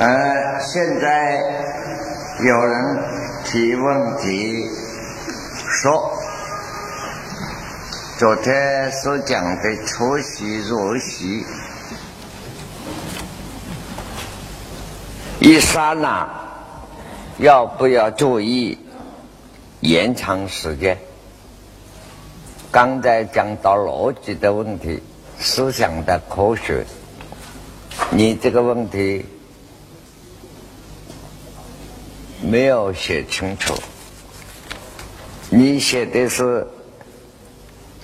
[0.00, 1.38] 呃，现在
[2.42, 2.98] 有人
[3.44, 4.66] 提问题
[5.82, 6.10] 说，
[8.16, 11.44] 昨天所讲的出息入息，
[15.38, 16.26] 一刹那
[17.36, 18.78] 要不要注意
[19.80, 20.96] 延长时间？
[22.70, 25.02] 刚才讲到逻辑的问题，
[25.38, 26.86] 思想的科学，
[28.08, 29.26] 你这个问题。
[32.42, 33.74] 没有写清楚，
[35.50, 36.66] 你写的是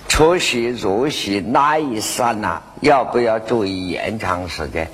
[0.07, 4.87] 出席入席那一刹那要不要注意延长时间？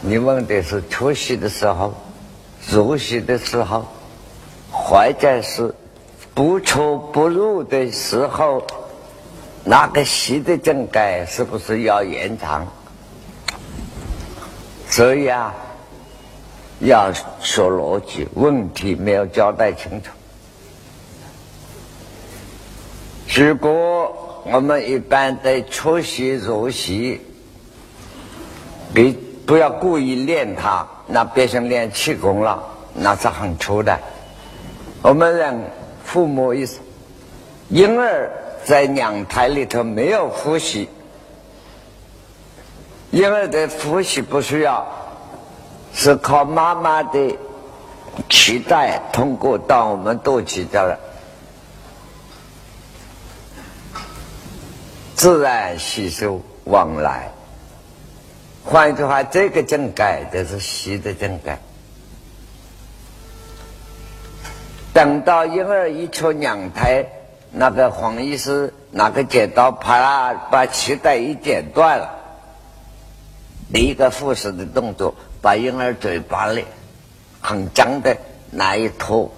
[0.00, 1.94] 你问的是出席的时候、
[2.68, 3.86] 入席的时候，
[4.70, 5.72] 或者是
[6.34, 8.66] 不出不入的时候，
[9.62, 12.66] 那个席的整改是不是要延长？
[14.90, 15.54] 所以啊。
[16.84, 20.10] 要说逻辑问题没有交代清楚。
[23.34, 27.22] 如果我们一般在出席入席，
[28.92, 29.14] 别
[29.46, 33.98] 不要故意练它，那变成练气功了，那是很粗的。
[35.00, 35.58] 我们让
[36.04, 36.68] 父母一
[37.70, 38.30] 婴儿
[38.62, 40.90] 在娘胎里头没有呼吸，
[43.10, 44.86] 婴儿的呼吸不需要。
[45.94, 47.38] 是靠妈妈的
[48.28, 50.98] 脐带通过到我们肚脐这儿，
[55.14, 57.30] 自然吸收往来。
[58.64, 61.60] 换一句话，这个正改就是吸的正改。
[64.92, 67.06] 等到婴儿一出娘胎，
[67.50, 72.10] 那个黄医师拿个剪刀，啪啦把脐带一剪断了，
[73.72, 75.14] 一个护士的动作。
[75.44, 76.64] 把婴儿嘴巴里
[77.38, 78.16] 很脏的
[78.50, 79.30] 那一坨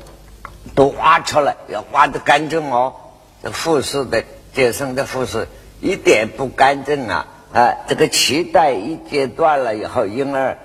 [0.73, 2.95] 都挖出来，要挖的干净哦。
[3.43, 4.23] 这护士的
[4.55, 5.49] 接生的护士
[5.81, 7.27] 一点不干净啊！
[7.53, 10.57] 啊，这个脐带一截断了以后，婴儿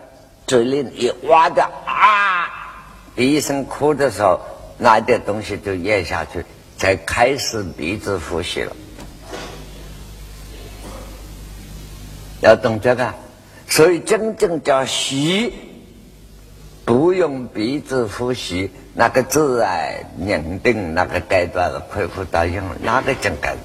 [0.46, 2.48] 嘴里一挖的啊，
[3.16, 4.40] 一声哭的时候，
[4.78, 6.46] 那点东西就咽下去，
[6.78, 8.76] 才开始鼻子呼吸了。
[12.42, 13.12] 要懂这个。
[13.72, 15.54] 所以，真正叫吸，
[16.84, 23.56] 不用鼻子呼吸，那个自然认定那个阶段恢复到用那个整个。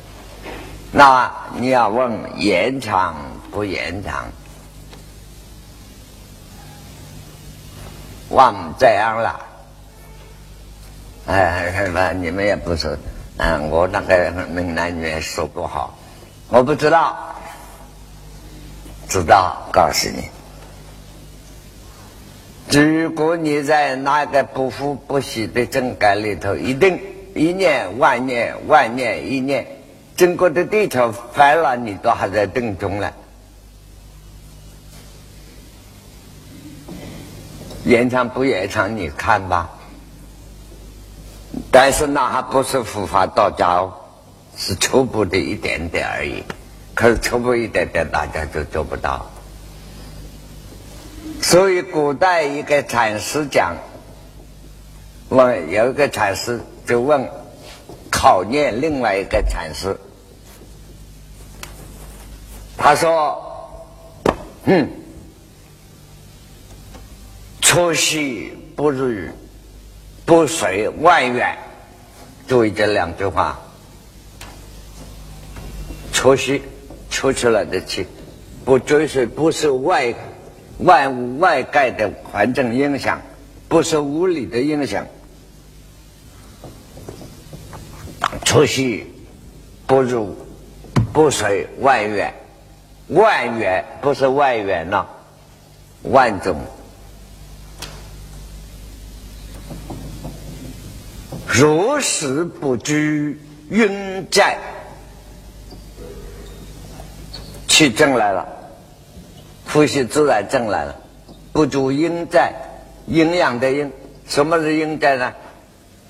[0.92, 3.16] 那你要问延长
[3.50, 4.26] 不延长？
[8.28, 9.40] 忘这样了。
[11.26, 12.12] 哎，什么？
[12.12, 12.96] 你们也不是，
[13.38, 15.98] 嗯，我那个闽南语说不好，
[16.48, 17.34] 我不知道。
[19.08, 20.28] 知道，告诉你，
[22.70, 27.00] 如果你在那个不服不息的正改里头，一定
[27.34, 29.66] 一念万念万念一念，
[30.16, 33.12] 整个的地球翻了，你都还在正中了。
[37.84, 39.70] 延长不延长，你看吧。
[41.70, 43.94] 但是那还不是佛法道家哦，
[44.56, 46.42] 是初步的一点点而已。
[46.96, 49.30] 可是初步一点点，大家就做不到。
[51.42, 53.76] 所以古代一个禅师讲，
[55.28, 57.28] 问有一个禅师就问
[58.10, 59.94] 考验另外一个禅师，
[62.78, 63.42] 他说
[64.64, 64.88] ：“嗯，
[67.60, 69.28] 出息不如
[70.24, 71.58] 不随万缘。”
[72.48, 73.60] 注意这两句话，
[76.10, 76.62] 出息。
[77.16, 78.06] 出出来的气，
[78.66, 80.14] 不追随，不受外
[80.76, 83.22] 万物外界的环境影响，
[83.68, 85.06] 不受物理的影响。
[88.44, 89.06] 出息
[89.86, 90.36] 不如，
[91.14, 92.34] 不随外缘，
[93.08, 95.06] 外缘不是外缘呐，
[96.02, 96.60] 万种
[101.46, 103.40] 如实不拘
[103.70, 104.58] 云在。
[107.76, 108.48] 气正来了，
[109.70, 110.96] 呼吸自然正来了。
[111.52, 112.50] 不足阴在，
[113.06, 113.92] 营养的阴，
[114.26, 115.34] 什么是阴在呢？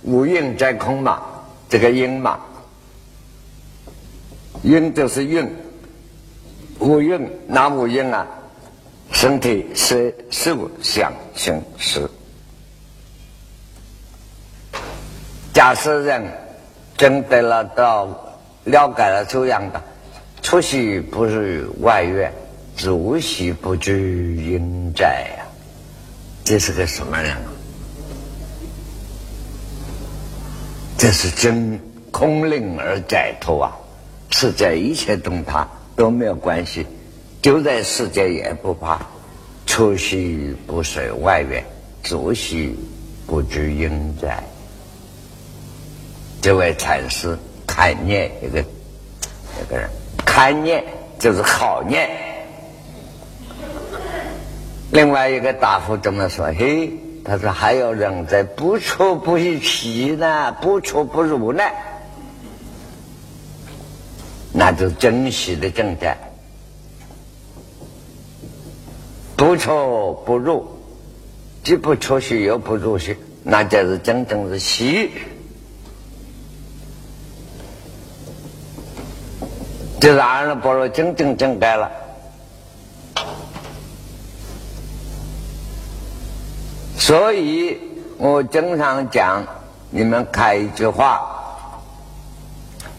[0.02, 1.20] 无阴在空嘛，
[1.68, 2.38] 这个阴嘛，
[4.62, 5.44] 阴就是运，
[6.78, 8.24] 无运哪无阴啊？
[9.10, 12.08] 身体是受想行识。
[15.52, 16.22] 假设人
[16.96, 18.06] 真得了到
[18.62, 19.82] 了解了这样的。
[20.46, 22.32] 出息不是外缘，
[22.78, 25.44] 入息不知应在呀。
[26.44, 27.36] 这是个什么人？
[30.96, 31.80] 这是真
[32.12, 33.76] 空灵而解脱啊！
[34.30, 35.66] 世界一切动他
[35.96, 36.86] 都没有关系，
[37.42, 39.04] 就在世界也不怕，
[39.66, 41.64] 出息不随外缘，
[42.04, 42.72] 足息
[43.26, 44.44] 不知应在。
[46.40, 49.90] 这位禅师看念一个一个人，
[50.36, 50.84] 贪念
[51.18, 52.10] 就是好念。
[54.92, 56.92] 另外一个大夫这么说：“嘿。”
[57.24, 61.62] 他说：“还有人在不出不息呢，不出不入呢，
[64.52, 66.18] 那就真实的正在。
[69.36, 70.68] 不出不入，
[71.64, 75.12] 既不出息又不入息，那就是真正是息，
[80.00, 81.90] 就是阿耨波罗真正正改了。”
[86.98, 87.78] 所以
[88.18, 89.44] 我经常讲，
[89.90, 91.20] 你们看一句话：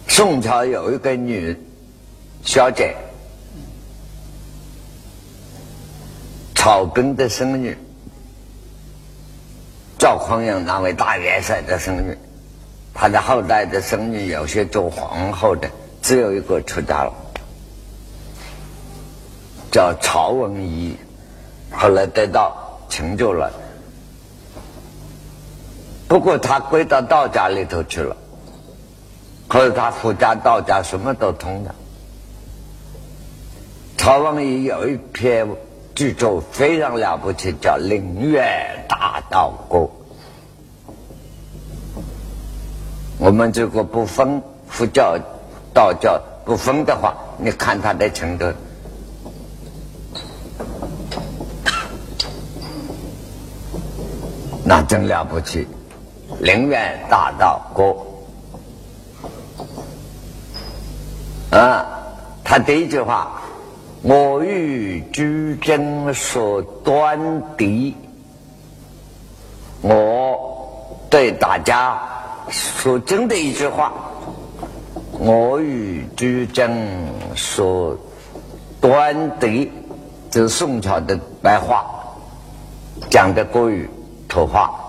[0.08, 1.58] 宋朝有一个女
[2.44, 2.96] 小姐，
[6.56, 7.78] 草根的生女，
[10.00, 12.18] 赵匡胤那位大元帅的生女，
[12.94, 15.70] 他的后代的生女有些做皇后的，
[16.08, 17.14] 只有一个出家了，
[19.70, 20.96] 叫曹文怡，
[21.70, 23.52] 后来得到成就了。
[26.08, 28.16] 不过他归到道家里头去了，
[29.50, 31.76] 可是他佛家、道家什么都通的。
[33.98, 35.46] 曹文怡有一篇
[35.94, 38.48] 剧作非常了不起，叫《灵月
[38.88, 39.80] 大道歌》。
[43.18, 45.20] 我们这个不分佛教、
[45.78, 48.52] 道教不分的话，你看他的程度，
[54.66, 55.68] 那真了不起。
[56.40, 57.96] 灵源大道歌
[61.56, 61.86] 啊，
[62.44, 63.40] 他第一句话
[64.02, 67.96] ：“我欲居真说端敌。”
[69.82, 72.02] 我对大家
[72.50, 73.94] 说真的一句话
[75.20, 76.72] ：“我欲居真
[77.36, 77.98] 说
[78.80, 79.72] 端敌。”
[80.30, 81.86] 这是宋朝的白话
[83.10, 83.90] 讲的国语
[84.28, 84.84] 土话。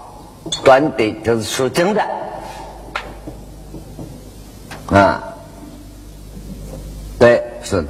[0.65, 2.03] 端的，就是说真的
[4.87, 5.23] 啊，
[7.19, 7.89] 对，是的，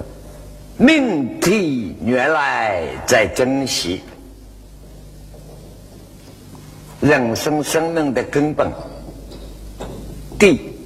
[0.76, 4.00] 命题原来在珍惜
[7.00, 8.72] 人生生命的根本
[10.36, 10.76] 地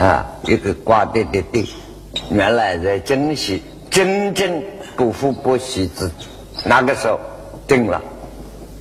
[0.00, 1.68] 啊，一个挂地的地，
[2.30, 4.62] 原来在珍惜真正
[4.96, 6.10] 不负不息之
[6.64, 7.20] 那个时候
[7.68, 8.00] 定了，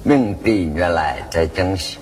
[0.04, 1.98] 命地原来在珍惜。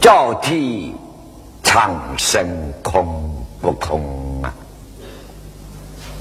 [0.00, 0.94] 照体
[1.62, 2.48] 长生
[2.82, 4.54] 空不空啊？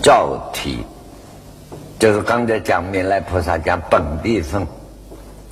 [0.04, 0.80] 照体
[1.98, 4.68] 就是刚才讲弥勒菩萨讲本地分，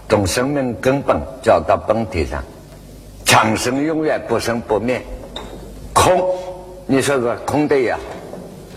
[0.09, 2.43] 从生命根本照到本体上，
[3.25, 5.01] 长生永远不生不灭。
[5.93, 6.33] 空，
[6.85, 7.99] 你说说空的也好，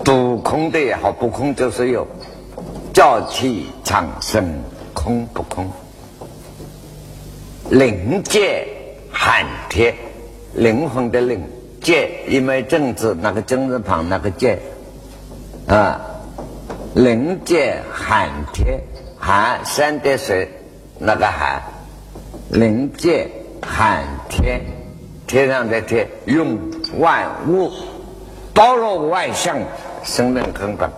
[0.04, 2.06] 不空的也好，不空就是有。
[2.92, 4.44] 照体长生
[4.92, 5.70] 空不空？
[7.70, 8.66] 灵界。
[9.10, 9.94] 寒天，
[10.54, 11.42] 灵魂的灵，
[11.80, 14.58] 界，因为正字那个正字旁那个界，
[15.66, 16.00] 啊，
[16.94, 18.80] 灵界寒天，
[19.18, 20.48] 寒山的水
[20.98, 21.60] 那个寒，
[22.50, 23.28] 灵界
[23.62, 24.60] 寒天，
[25.26, 26.58] 天上的天，用
[26.98, 27.70] 万物
[28.54, 29.58] 包罗万象，
[30.04, 30.90] 生命根本，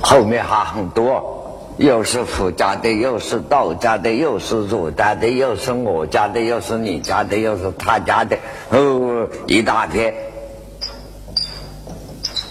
[0.00, 1.40] 后面还很多。
[1.76, 8.38] 又是佛家的，又是道家的，又是儒家的，又是我家的，又是你家的，又是他家的，
[8.70, 10.14] 哦，一大片。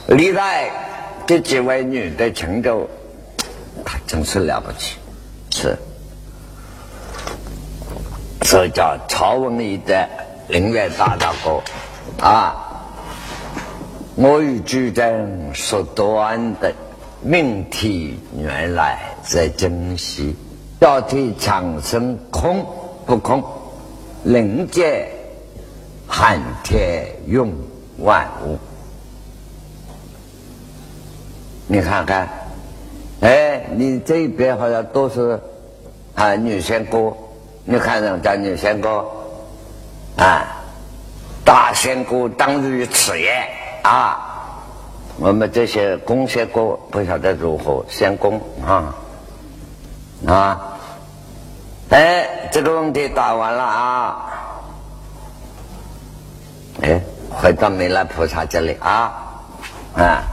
[0.07, 0.69] 历代
[1.25, 2.85] 这几位女的成就，
[3.85, 4.97] 她真是了不起，
[5.51, 5.77] 是，
[8.43, 9.95] 这叫曹文仪的
[10.51, 11.61] 《灵月大道歌》
[12.23, 12.55] 啊。
[14.15, 16.73] 我与主真说短的。
[17.25, 20.35] 命题原来在珍惜，
[20.77, 22.65] 道体长生空
[23.05, 23.41] 不空？
[24.23, 25.07] 灵界
[26.05, 27.49] 寒天用
[27.99, 28.57] 万物。
[31.67, 32.27] 你看看，
[33.21, 35.39] 哎，你这边好像都是
[36.15, 37.15] 啊女仙姑，
[37.65, 38.87] 你看人家女仙姑
[40.17, 40.45] 啊，
[41.45, 43.31] 大仙姑当日此也
[43.83, 44.29] 啊。
[45.17, 48.95] 我们这些公仙姑不晓得如何仙公啊，
[50.27, 50.61] 啊，
[51.89, 54.25] 哎，这个问题答完了啊，
[56.81, 59.13] 哎，回到弥勒菩萨这里啊，
[59.95, 60.23] 啊，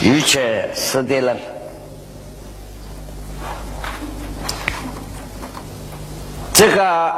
[0.00, 1.36] 一切四谛论，
[6.54, 7.12] 这个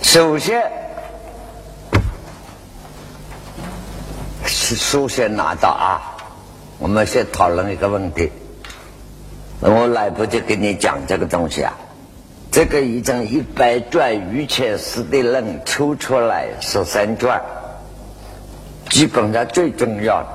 [0.00, 0.72] 首先
[4.46, 6.16] 是首先拿到啊。
[6.78, 8.32] 我们先讨论一个问题，
[9.60, 11.74] 我来不及跟你讲这个东西啊。
[12.50, 13.90] 这个已经一百卷
[14.30, 17.38] 《瑜伽师的论》抽出来十三卷，
[18.88, 20.28] 基本上最重要的。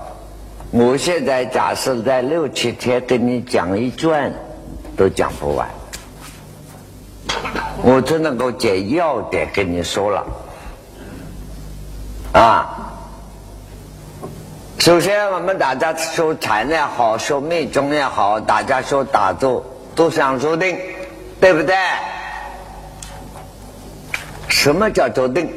[0.70, 4.32] 我现在假设在六七天跟你讲一卷，
[5.02, 5.68] 都讲不完。
[7.82, 10.24] 我只能够简要点跟你说了，
[12.34, 12.78] 啊。
[14.78, 19.66] 首先，我们大家说禅也好，说密宗也好，大家说打坐
[19.96, 20.78] 都想说定，
[21.40, 21.76] 对不对？
[24.50, 25.52] 什么叫做定？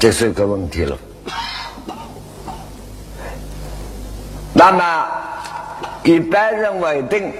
[0.00, 0.98] 这是一个问题了。
[4.52, 5.06] 那么，
[6.02, 7.32] 一般认为定，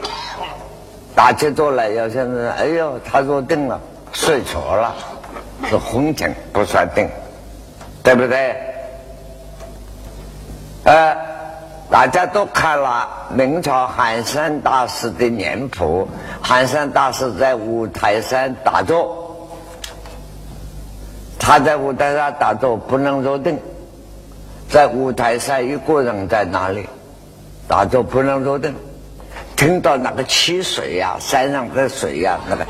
[1.14, 3.81] 打起坐来，有些人哎呦，他说定了，
[4.12, 4.95] 睡着了，
[5.69, 7.09] 是昏沉，不算定。
[8.02, 8.57] 对不对？
[10.85, 11.14] 呃，
[11.90, 16.09] 大家都看了明朝寒山大师的年谱，
[16.40, 19.50] 寒山大师在五台山打坐，
[21.38, 23.59] 他在五台山打坐不能入定，
[24.71, 26.88] 在五台山一个人在哪里
[27.71, 28.75] 打坐不能入定，
[29.55, 32.67] 听到那个汽水呀，山上的水呀，那个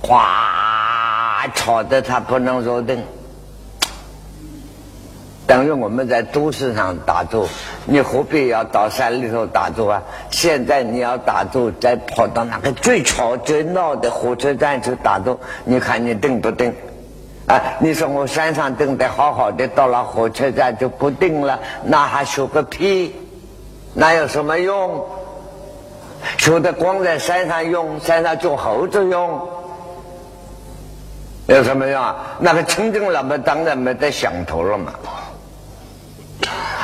[0.00, 3.04] 哗吵得他不能入定。
[5.46, 7.46] 等于我们在都市上打坐，
[7.84, 10.02] 你何必要到山里头打坐啊？
[10.30, 16.74] 现在你要打坐，再跑到那个最吵最闹的火车站去打坐，你看你定不定？
[17.44, 23.14] 啊，你说我山上定得好好的，到了火车站就不定了，那还学个屁？
[23.94, 25.04] 那有什么用？
[26.36, 29.48] 学的光在山上用，山上做猴子用，
[31.46, 32.16] 有什么用啊？
[32.40, 34.92] 那个清净了嘛，当然没得想头了嘛。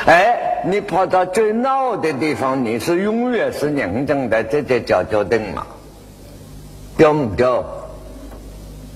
[0.05, 5.65] 哎，你跑到最闹的地方，你是永远是宁静的，这就叫决定嘛？
[6.97, 7.63] 丢不丢？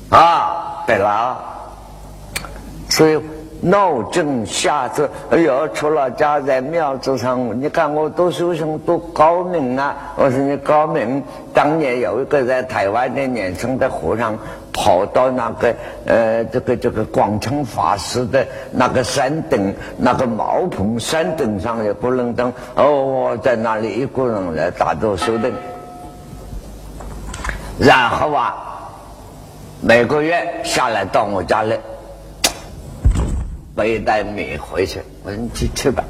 [0.09, 1.37] 啊，对了，
[2.89, 3.19] 所以
[3.61, 9.95] 闹正下子，哎呦，出了家在庙子上，你看我多修行多高明啊！
[10.15, 11.23] 我说你高明，
[11.53, 14.37] 当年有一个在台湾的年轻的和尚。
[14.71, 15.75] 跑到那个
[16.05, 25.51] 呃，这个这个广成法师的那个山顶，那个茅棚山顶上也不能登哦我，在那里一个人来打坐修定，
[27.77, 28.55] 然后啊，
[29.81, 31.75] 每个月下来到我家里
[33.79, 36.03] 背一袋米回去，我说你去吃吧。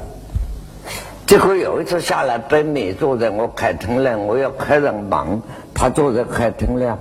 [1.24, 5.40] 结果有一次下来背米，坐在我客厅里，我要客人忙，
[5.72, 6.92] 他坐在客厅里。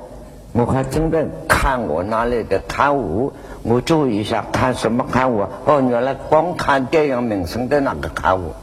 [0.52, 3.34] 我还正在看我那里的刊物，
[3.64, 5.48] 我注意一下看什么刊物？
[5.66, 8.54] 哦，原来光看电影名声的那个刊物。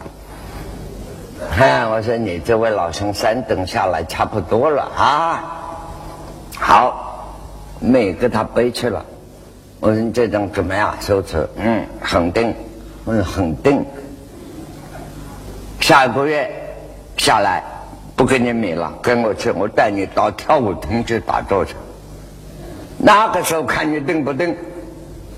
[1.50, 5.44] 嗨，我说你这位老兄三等下来差不多了啊。
[6.56, 7.28] 好，
[7.80, 9.04] 没给他背去了。
[9.80, 10.94] 我说你这张怎么样？
[11.00, 11.48] 收持？
[11.56, 12.54] 嗯，很定。
[13.04, 13.84] 我说很定。
[15.80, 16.50] 下个月
[17.16, 17.62] 下来。
[18.16, 21.74] 不跟你米了，跟我去，我带你到跳舞厅去打坐去。
[22.96, 24.56] 那个时候看你定不定？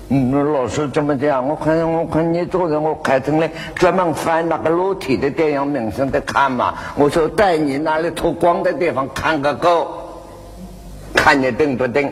[0.07, 1.45] 嗯，老师怎么讲？
[1.45, 6.73] 我看我看你坐在我客厅里，专门翻那个裸体的电影名声在看嘛。
[6.95, 9.85] 我说带你那里脱光的地方看个够，
[11.13, 12.09] 看你定不定？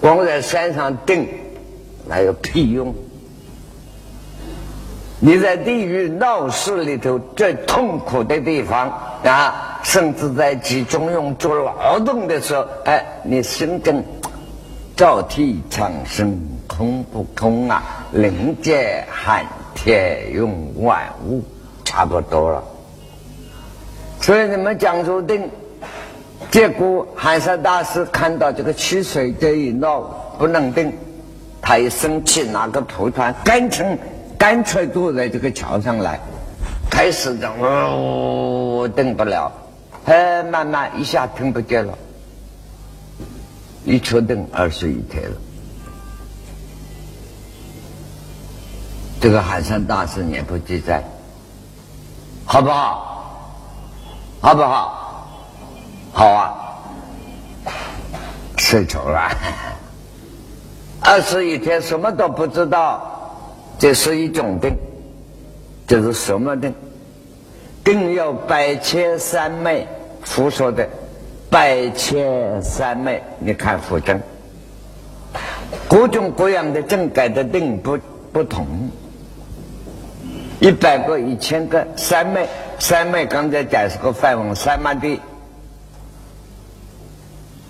[0.00, 1.28] 光在山上定，
[2.06, 2.94] 那有屁用？
[5.20, 8.88] 你在地狱闹市里头最痛苦的地方
[9.24, 14.04] 啊，甚至在集中用做劳动的时候，哎，你心中
[14.94, 17.82] 照体长生空不空啊？
[18.12, 21.42] 灵界寒天用万物
[21.84, 22.62] 差不多了。
[24.20, 25.50] 所以你们讲说定，
[26.50, 30.00] 结果海山大师看到这个汽水这一闹
[30.38, 30.92] 不能定，
[31.60, 33.98] 他一生气拿个蒲团干成。
[34.38, 36.20] 干脆坐在这个桥上来，
[36.88, 39.50] 开始的哦，等不了，
[40.04, 41.98] 哎，慢慢一下听不见了，
[43.84, 45.36] 一车等二十一天了。
[49.20, 51.02] 这个海山大师也不记载，
[52.44, 53.50] 好不好？
[54.40, 55.07] 好不好？
[56.12, 56.54] 好啊！
[58.56, 59.30] 睡着了，
[61.00, 63.32] 二十一天什么都不知道，
[63.78, 64.76] 这是一种病，
[65.86, 66.74] 这是什么病？
[67.84, 69.86] 更有百切三昧，
[70.22, 70.86] 佛说的
[71.48, 74.20] 百切三昧，你看佛证，
[75.88, 77.98] 各种各样的症改的病不
[78.32, 78.66] 不同，
[80.60, 82.46] 一百个、一千个三昧，
[82.78, 85.20] 三昧刚才讲是个梵文三摩地，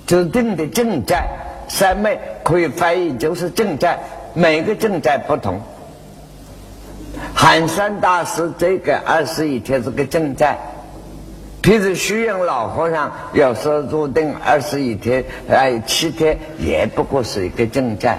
[0.08, 1.28] 指定的正在
[1.68, 3.98] 三昧可以翻译就是正在，
[4.32, 5.60] 每个正在不同。
[7.34, 10.56] 寒山大师这个二十一天是个正在，
[11.62, 18.18] 譬如虚云老和尚有时候入定二十一天，哎七天也不过是一个正在。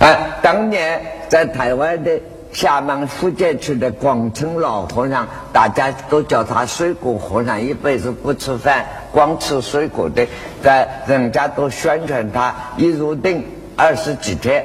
[0.00, 2.20] 哎，当年在台湾的
[2.54, 10.26] 厦门、福建区的广清老和尚，大家都叫他水果和尚，一辈子不吃饭，光吃水果的，
[10.62, 13.44] 在人家都宣传他一入定。
[13.76, 14.64] 二十几天，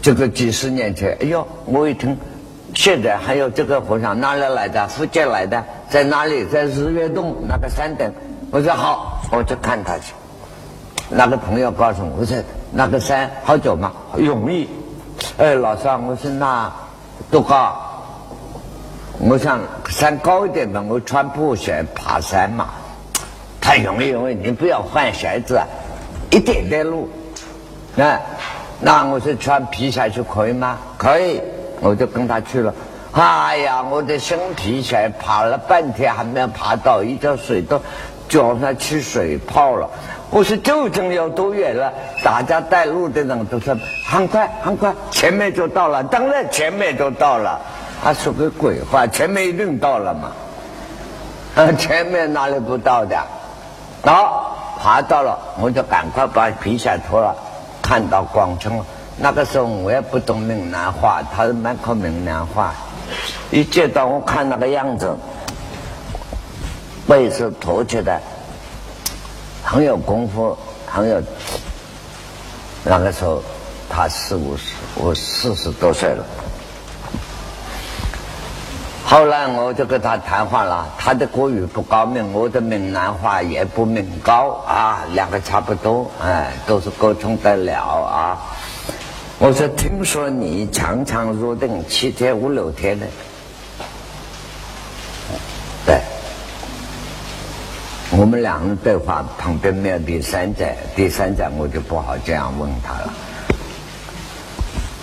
[0.00, 2.16] 这个几十年前，哎呦，我一听，
[2.74, 4.86] 现在还有这个和尚哪里来的？
[4.86, 6.44] 福建来的，在哪里？
[6.44, 8.12] 在日月洞那个山顶。
[8.52, 10.14] 我说好，我就看他去。
[11.08, 12.36] 那个朋友告诉我，我说
[12.70, 13.90] 那个山好久吗？
[14.16, 14.68] 容易。
[15.38, 16.72] 哎，老三，我说那
[17.30, 17.76] 多高？
[19.18, 22.70] 我想山高一点的，我穿布鞋爬山嘛，
[23.60, 25.60] 太容易，容易，你不要换鞋子，
[26.30, 27.08] 一点点路。
[27.94, 28.20] 那
[28.80, 30.78] 那我是穿皮鞋去可以吗？
[30.96, 31.40] 可以，
[31.80, 32.74] 我就跟他去了。
[33.12, 37.80] 哎呀，我的新皮鞋爬了半天还没有爬到，一条水都
[38.28, 39.90] 脚上起水泡了。
[40.30, 41.92] 我说究竟有多远了？
[42.22, 46.04] 大家带路的人都说很快很快，前面就到了。
[46.04, 47.60] 当然前面就到了。
[48.02, 50.32] 他说个鬼话，前面一定到了嘛？
[51.56, 53.16] 啊， 前面哪里不到的？
[54.02, 57.34] 好，爬到了，我就赶快把皮鞋脱了。
[57.82, 58.80] 看到广城，
[59.18, 62.72] 那个时候我也不懂闽南话，他是满口闽南话。
[63.50, 65.14] 一见到我看那个样子，
[67.08, 68.20] 背是驼起来，
[69.70, 71.22] 很有功夫，很有。
[72.82, 73.40] 那个时候
[73.88, 76.24] 他四五十，我四十多岁了。
[79.04, 88.38] 后来我就跟他谈话了，他的国语不高明，我的闽南话也不闽高啊，两个差不多，哎，都是沟通得了啊。
[89.38, 93.06] 我说，听说你常常入定七天五六天的，
[98.18, 100.64] 我们两人对话旁边没有第三者，
[100.96, 103.14] 第三者我就不好这样问他了。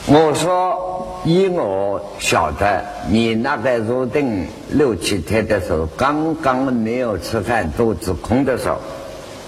[0.08, 8.78] 我说，以我晓得，你那个入定六七天的时候，刚刚没有吃饭，肚子空的时候，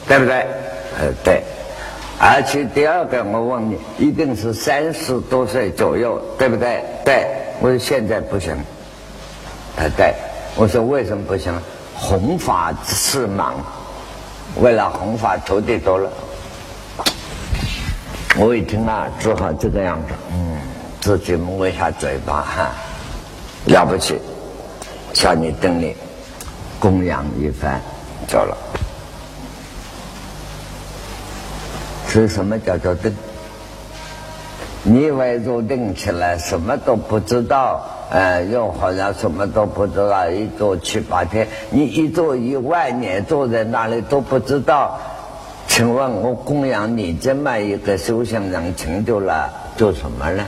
[0.08, 0.36] 对不对？
[0.98, 1.43] 呃，对。
[2.17, 6.82] 而且第二个，我问你，一定是三十多岁左右，对不对？
[7.04, 7.26] 对。
[7.60, 8.56] 我说现在不行。
[9.76, 10.13] 呃，对。
[10.56, 11.54] 我说为什么不行？
[11.99, 13.55] 弘法事忙，
[14.55, 16.09] 为了弘法，徒弟多了。
[18.38, 20.57] 我一听啊，只好这个样子，嗯，
[21.01, 22.71] 自己摸一下嘴巴，哈，
[23.65, 24.17] 了不起，
[25.12, 25.93] 叫你等你
[26.79, 27.81] 供养一番，
[28.29, 28.57] 走了。
[32.07, 33.13] 是什么叫做定？
[34.83, 45.00] 你以为入定起来什么都不知道，呃，又好像什么都不知道，一坐七八天，你一坐一万年坐在那里都不知道。
[45.67, 50.43] 请问我供养你这么一个修行人，成就了做什么呢？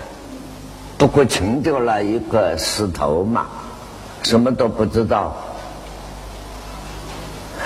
[0.98, 3.46] 不过成就了一个石头嘛，
[4.24, 5.36] 什么都不知道。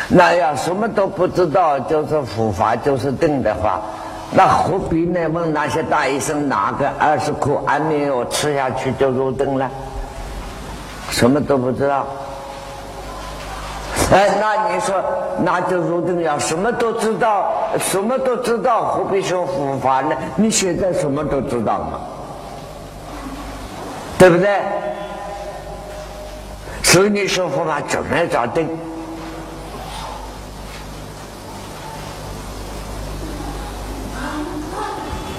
[0.09, 3.81] 那要什么都不知道，就是佛法，就是定的话，
[4.31, 5.27] 那何必呢？
[5.29, 9.69] 问那些大医生拿个二十颗安眠药吃下去就入定了？
[11.09, 12.05] 什么都不知道。
[14.11, 14.95] 哎，那你说，
[15.43, 20.15] 那就入定了什么都知道，什么都知道，何必说佛法呢？
[20.35, 21.99] 你现在什么都知道嘛，
[24.17, 24.59] 对不对？
[26.83, 28.69] 所以你说佛法怎么找定？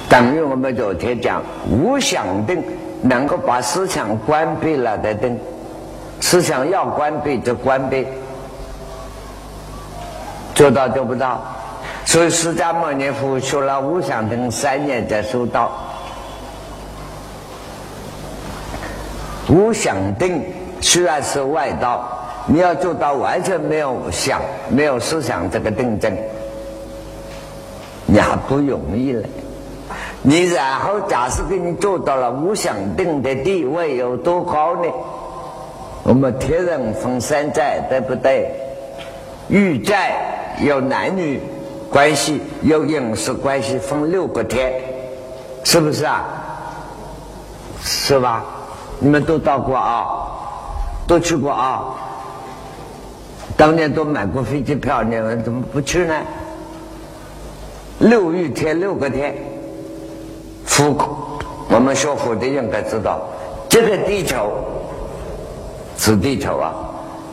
[0.09, 2.63] 等于我们昨天讲无想定，
[3.03, 5.39] 能够把思想关闭了的定，
[6.21, 8.07] 思想要关闭就关闭。
[10.55, 11.43] 做到做不到，
[12.05, 15.71] 所以释迦牟尼佛学了无想定三年才收到。
[19.49, 20.43] 无想定
[20.81, 22.09] 虽然是外道，
[22.47, 24.41] 你要做到完全没有想、
[24.71, 26.17] 没有思想这个定症，
[28.07, 29.29] 你还不容易嘞。
[30.29, 34.91] 你然后假设给你做到了无想定的地位有多高呢？
[36.03, 38.51] 我们天人分三寨，对不对？
[39.49, 40.17] 欲寨
[40.65, 41.41] 有男女
[41.93, 44.73] 关系，有饮食关系，分六个天，
[45.63, 46.25] 是不是啊？
[47.85, 48.45] 是吧？
[48.99, 50.07] 你们都到过啊？
[51.07, 51.85] 都去过啊？
[53.57, 56.15] 当年都买过飞机票，你们怎么不去呢？
[58.01, 59.33] 六欲天，六个天。
[60.67, 60.95] 佛，
[61.71, 63.21] 我们学佛的应该知道，
[63.69, 64.51] 这个地球
[65.97, 66.75] 是地球啊，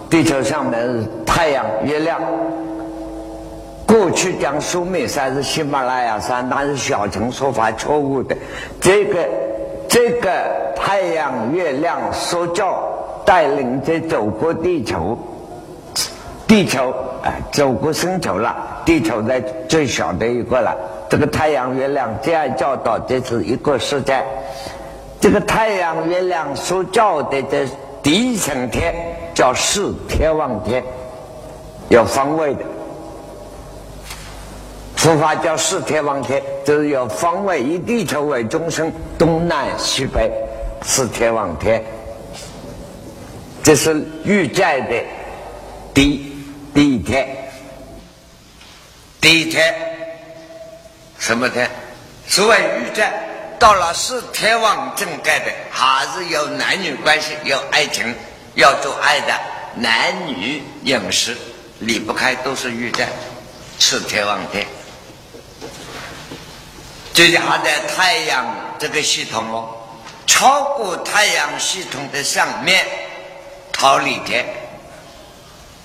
[0.10, 2.22] 地球上面是太阳、月亮。
[3.86, 8.36] 过去讲苏美山是喜马拉雅山，那是小乘说法错误的。
[8.80, 9.28] 这个
[9.88, 10.30] 这个
[10.76, 12.82] 太阳、月亮说教
[13.26, 15.18] 带领着走过地球，
[16.48, 16.94] 地球
[17.24, 20.76] 哎走过星球了，地球在最小的一个了。
[21.14, 24.20] 这个太阳、月亮这样教导，这是一个世界。
[25.22, 27.68] 这个太阳、月亮所教的这
[28.02, 28.96] 第一层天
[29.36, 30.84] 叫四天王天，
[31.90, 32.62] 有方位的。
[34.96, 40.32] 佛法叫四天王天，就是有方位，以地球为中心，东南西北
[40.82, 41.86] 四天王天。
[43.62, 44.96] 这是玉寨的
[45.94, 46.36] 第
[46.74, 47.28] 第一天，
[49.22, 49.72] 第一天。
[51.24, 51.72] 什么天？
[52.28, 53.10] 所谓欲在
[53.58, 58.14] 到了是天王正盖的，还是有男女关系，有爱情，
[58.56, 59.34] 要做爱的
[59.74, 61.38] 男女饮食
[61.80, 63.08] 离不开，都是欲在
[63.80, 64.68] 是天王天。
[67.14, 68.46] 接下在太阳
[68.78, 69.78] 这个系统哦，
[70.28, 72.86] 超过太阳系统的上面，
[73.72, 74.46] 桃李天。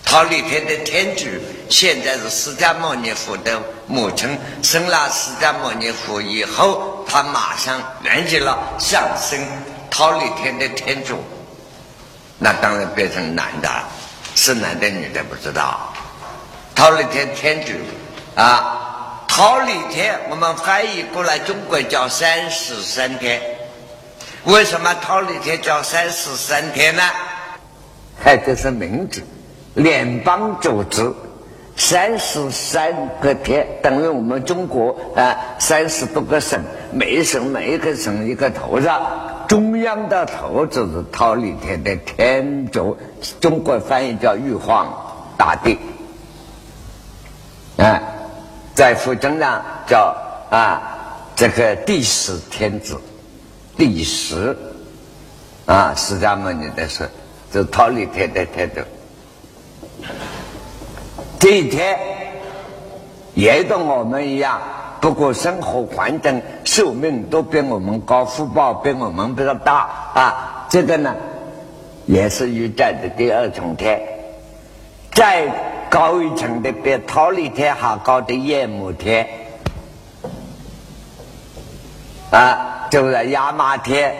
[0.09, 1.27] 桃李天的天主
[1.69, 9.39] 现在是释迦牟尼佛的母亲，生了释迦牟尼佛以后，他马上圆寂了，上升
[9.91, 11.23] 桃李天的天主，
[12.39, 13.69] 那当然变成男的，
[14.35, 15.93] 是男的女的不知道。
[16.75, 17.75] 桃李天天主
[18.35, 23.43] 啊，桃李天我们翻译过来中国叫三十三天，
[24.45, 27.03] 为什么桃李天叫三十三天呢？
[28.25, 29.23] 哎，这是名字。
[29.75, 31.13] 联邦组织
[31.77, 36.61] 三十三个天，等于我们中国啊三十多个省，
[36.93, 42.97] 每省每一个省一个头上，中央的头就是桃李天的天主，
[43.41, 44.93] 中国翻译叫玉皇
[45.37, 45.79] 大帝，
[47.77, 48.03] 啊，
[48.75, 50.17] 在佛经上叫
[50.51, 50.83] 啊
[51.37, 52.99] 这个第十天子，
[53.77, 54.57] 第十
[55.67, 57.09] 啊释迦牟尼的是，
[57.53, 58.81] 就桃李天的天主。
[61.39, 61.99] 这一天
[63.35, 64.61] 也跟我们一样，
[65.01, 70.67] 不过生活环境、寿命都比我们高，福报比我们比较大啊。
[70.69, 71.15] 这个呢，
[72.07, 74.01] 也是宇宙的第二重天，
[75.13, 75.47] 再
[75.89, 79.27] 高一层的比桃李天还高的夜幕天
[82.31, 84.15] 啊，就是亚麻天、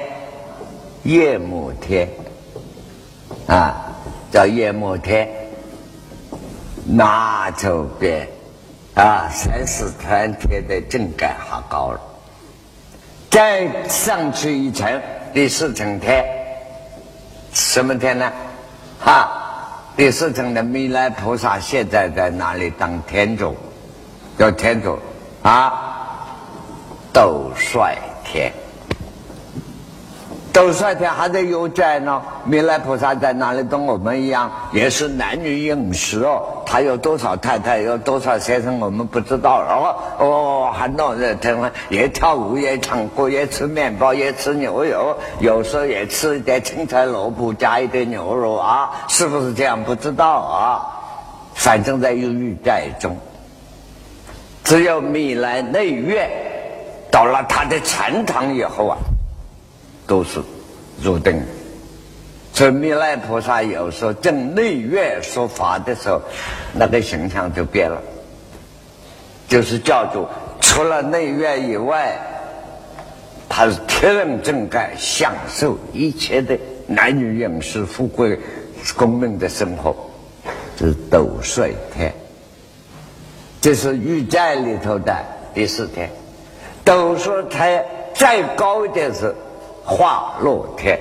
[1.03, 2.09] 夜幕天
[3.47, 3.93] 啊，
[4.31, 5.29] 叫夜幕天。
[6.91, 8.25] 那就比
[8.95, 12.01] 啊三四天天的正盖还高了。
[13.29, 15.01] 再上去一层，
[15.35, 16.25] 第四层天，
[17.53, 18.33] 什么天呢？
[18.99, 19.29] 哈，
[19.99, 23.55] 第四层的弥勒菩萨现在在哪里当天主？
[24.39, 24.99] 叫天主
[25.43, 26.27] 啊，
[27.13, 28.51] 斗率天。
[30.59, 33.63] 斗率天还在有在呢，弥勒菩萨在哪里？
[33.63, 36.65] 跟我们一样，也是男女饮食哦。
[36.67, 39.61] 他有多少太太，有多少先生，我们不知道。
[39.61, 49.85] 哦哦，还闹热腾，也跳舞，也唱歌，也吃面包，也吃牛肉，有时候也吃一点青菜萝卜，加一点牛肉啊，是不是这样？
[49.85, 50.87] 不知道啊。
[51.55, 53.17] 反正在忧郁在中，
[54.65, 56.29] 只有弥勒内院
[57.13, 58.99] 到了他的禅堂以后啊。
[60.09, 60.41] 都是
[61.03, 61.41] 入定，
[62.55, 66.21] 所以弥勒菩萨有时候正内院说法的时候，
[66.73, 68.03] 那个形象就变了，
[69.47, 70.29] 就是叫做
[70.63, 72.19] 除了内院以外，
[73.51, 78.41] 他是天人正盖，享受一切的男女饮食、富贵、
[78.97, 79.95] 功名的生活，
[80.79, 82.11] 是斗率天。
[83.61, 85.15] 这是玉寨里头的
[85.53, 86.09] 第四天，
[86.83, 89.35] 斗率天再高一点是。
[89.89, 91.01] 化落天，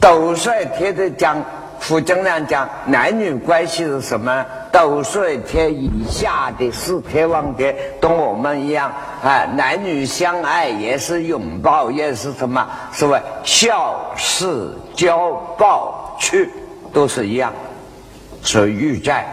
[0.00, 1.40] 斗率天的讲，
[1.78, 4.44] 傅正亮讲男女关系是什么？
[4.72, 12.66] 斗率天以下的四天王的，同我们一样啊，男女相爱也是拥抱，也是什么？
[12.92, 16.50] 所谓孝事交报去，
[16.92, 17.52] 都是一样，
[18.42, 19.24] 所以欲在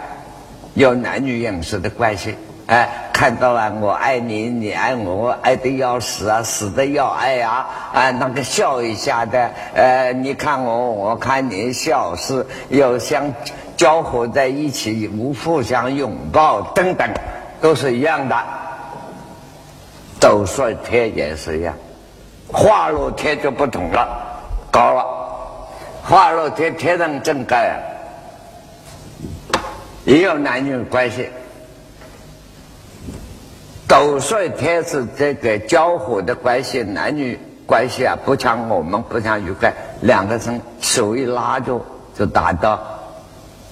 [0.76, 2.36] 有男女饮食的关系。
[2.68, 13.32] 哎，看到了，我爱你，你爱我，爱的要死啊，死的要爱啊，啊，那个笑一下的，呃，你看我，我看你，笑是有相
[13.78, 17.08] 交合在一起，无互相拥抱等等，
[17.62, 18.36] 都是一样的。
[20.20, 21.76] 斗率天也是一样，
[22.52, 24.08] 化落天就不同了，
[24.72, 25.06] 高了，
[26.02, 27.80] 化落天天人正盖，
[30.06, 31.30] 也有男女关系。
[33.92, 41.86] 斗率天是这个交火的关系，男女关系啊，不像我们不像愉快，两个人手一拉就
[42.18, 42.80] 就达到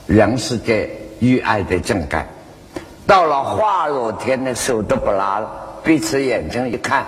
[0.08, 2.28] 人世间欲爱的正感。
[3.08, 5.50] 到了化露天的手都不拉了，
[5.86, 7.06] 彼此眼睛一看，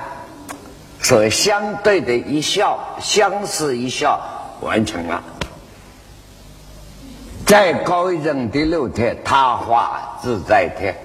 [1.02, 4.22] 所以相对的一笑，相视一笑，
[4.62, 5.22] 完成了。
[7.46, 10.96] 再高一层第六天，他化自在天。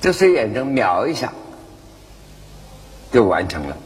[0.00, 1.32] 就是眼睛瞄一下，
[3.12, 3.76] 就完成了。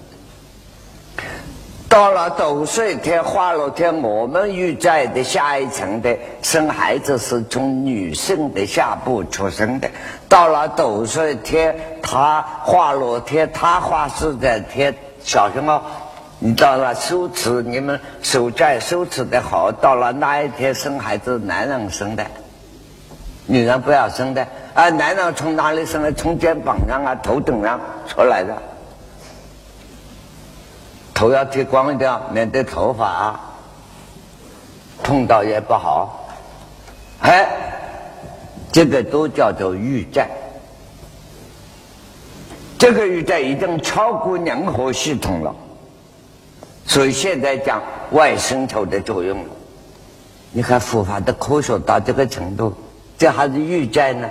[1.88, 9.88] 到了斗岁天、化露天，我们遇在的下一层的生孩子是从女性的下部出生的。
[10.28, 15.82] 到了斗岁天，他化露天，他化自在天，小熊猫！
[16.40, 22.26] 你到了修持，你们守在修持的好，到了那一天生孩子，男人生的，
[23.46, 24.46] 女人不要生的。
[24.74, 26.12] 啊，男人从哪里生的？
[26.12, 28.56] 从肩膀上啊，头顶上出来的。
[31.12, 33.40] 头要剃光掉，免得头发啊
[35.02, 36.26] 碰到也不好。
[37.20, 37.48] 哎，
[38.72, 40.28] 这个都叫做预债。
[42.78, 45.54] 这个预债已经超过任何系统了，
[46.84, 47.80] 所以现在讲
[48.10, 49.38] 外星球的作用。
[50.50, 52.74] 你看佛法的科学到这个程度，
[53.16, 54.28] 这还是预债呢？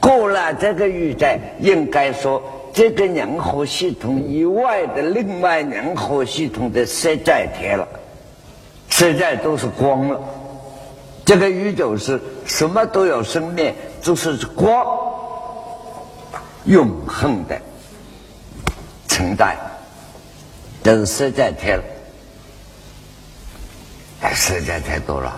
[0.00, 1.26] 过了这个宇宙，
[1.58, 2.40] 应该说
[2.72, 7.88] 这个银河系统以外的另外银河系统的实在天了，
[8.88, 10.20] 实在都是光了。
[11.24, 14.86] 这个宇宙是什么都有生命，就是光，
[16.66, 17.60] 永恒的
[19.08, 19.56] 存在，
[20.84, 21.84] 这是实在天了。
[24.20, 25.34] 哎，实在太多了，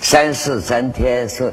[0.00, 1.52] 三世三天是。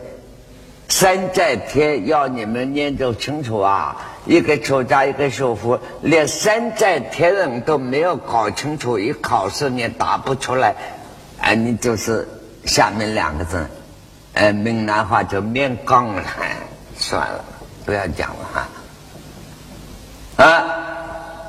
[0.90, 3.98] 山寨天要你们念就清楚啊！
[4.26, 10.76] 一个出家，一个修佛，连山寨天人都没有搞清楚，一考试你答不出来，
[11.42, 12.26] 哎，你就是
[12.64, 13.68] 下面两个字，
[14.34, 16.24] 呃，闽南话就面杠了，
[16.98, 17.44] 算了，
[17.86, 18.50] 不要讲了
[20.38, 20.46] 哈。
[20.46, 20.64] 啊，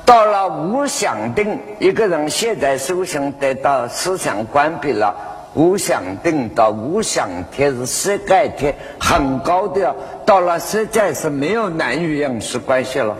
[0.05, 5.15] 到了无想定，一个人现在修行得到思想关闭了。
[5.55, 9.95] 无想定到无想天是世界天，很高的。
[10.25, 13.17] 到了世界是没有男女样式关系了。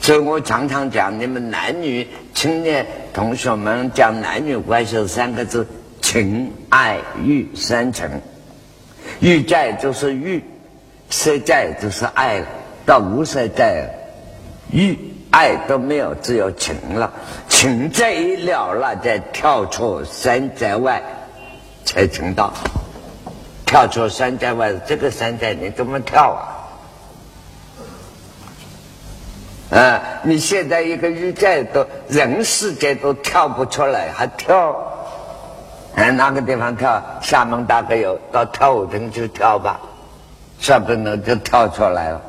[0.00, 5.66] 所以我常常讲，你们男女青年同学们讲男女关系三个字：
[6.00, 8.10] 情、爱、欲三层。
[9.20, 10.42] 欲在就是欲，
[11.08, 12.42] 色在就是爱。
[12.84, 13.88] 到无色在，
[14.72, 14.98] 欲。
[15.30, 17.10] 爱都没有，只有情了。
[17.62, 21.00] 情这一了了，再跳出山寨外，
[21.84, 22.52] 才成道。
[23.64, 26.32] 跳出山寨外，这个山寨你怎么跳
[29.70, 29.78] 啊？
[29.78, 30.02] 啊！
[30.24, 34.76] 你现在一个玉寨都人世间都跳不出来，还跳？
[35.94, 37.00] 哎，哪个地方跳？
[37.20, 39.78] 厦门大概有，到跳舞厅去跳吧，
[40.58, 42.20] 说不定就跳出来了。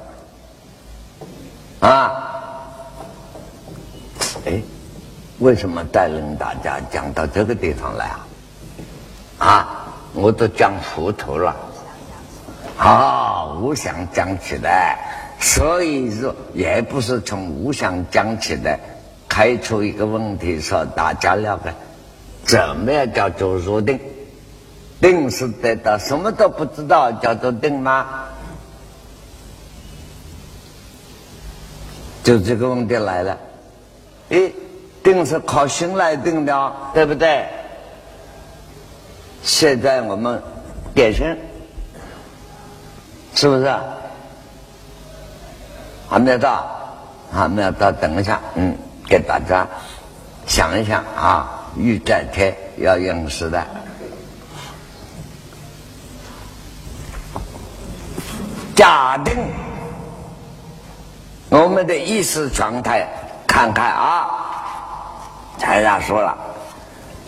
[1.79, 2.29] 啊！
[4.45, 4.61] 哎，
[5.39, 8.27] 为什么带领大家讲到这个地方来啊？
[9.39, 11.55] 啊，我都讲糊涂了。
[12.77, 14.97] 啊，无想讲起来，
[15.39, 18.79] 所以说也不是从无想讲起来，
[19.27, 21.73] 开出一个问题，说大家了解，
[22.45, 23.99] 怎么样叫做入定？
[25.01, 28.23] 定是得到什么都不知道叫做定吗？
[32.23, 33.37] 就这个问题来了。
[34.29, 34.49] 哎，
[35.03, 37.45] 定是靠心来定的，对不对？
[39.43, 40.41] 现在我们
[40.95, 41.37] 点心，
[43.35, 43.71] 是不是？
[46.09, 46.65] 还没有到，
[47.31, 49.67] 还没有到，等一下，嗯，给大家
[50.45, 53.61] 想一想啊，欲在天要用时的。
[58.75, 59.35] 假定
[61.49, 63.07] 我们的意识状态，
[63.47, 64.42] 看看啊，
[65.63, 66.37] 才上说了，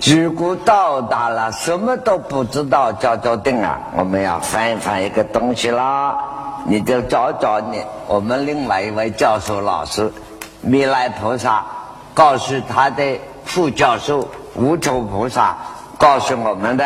[0.03, 6.17] 如果到达了什么都不知道叫做定啊，我们要翻一翻一个东西啦，
[6.65, 10.11] 你就找找你我们另外一位教授老师
[10.59, 11.65] 弥勒菩萨
[12.13, 15.55] 告诉他的副教授无愁菩萨
[15.97, 16.85] 告诉我们的。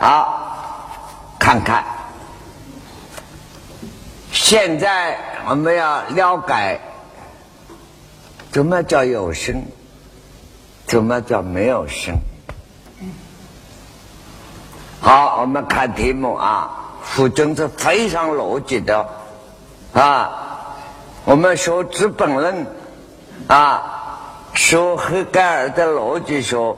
[0.00, 0.26] 啊，
[1.38, 1.82] 看看。
[4.30, 5.16] 现在
[5.48, 6.80] 我们要了解，
[8.52, 9.64] 怎么叫有声，
[10.86, 12.14] 怎么叫没有生。
[15.00, 19.06] 好，我们看题目啊，副证是非常逻辑的
[19.92, 20.40] 啊。
[21.24, 22.54] 我们说《资本论》
[23.48, 26.76] 啊，说黑盖尔的逻辑说，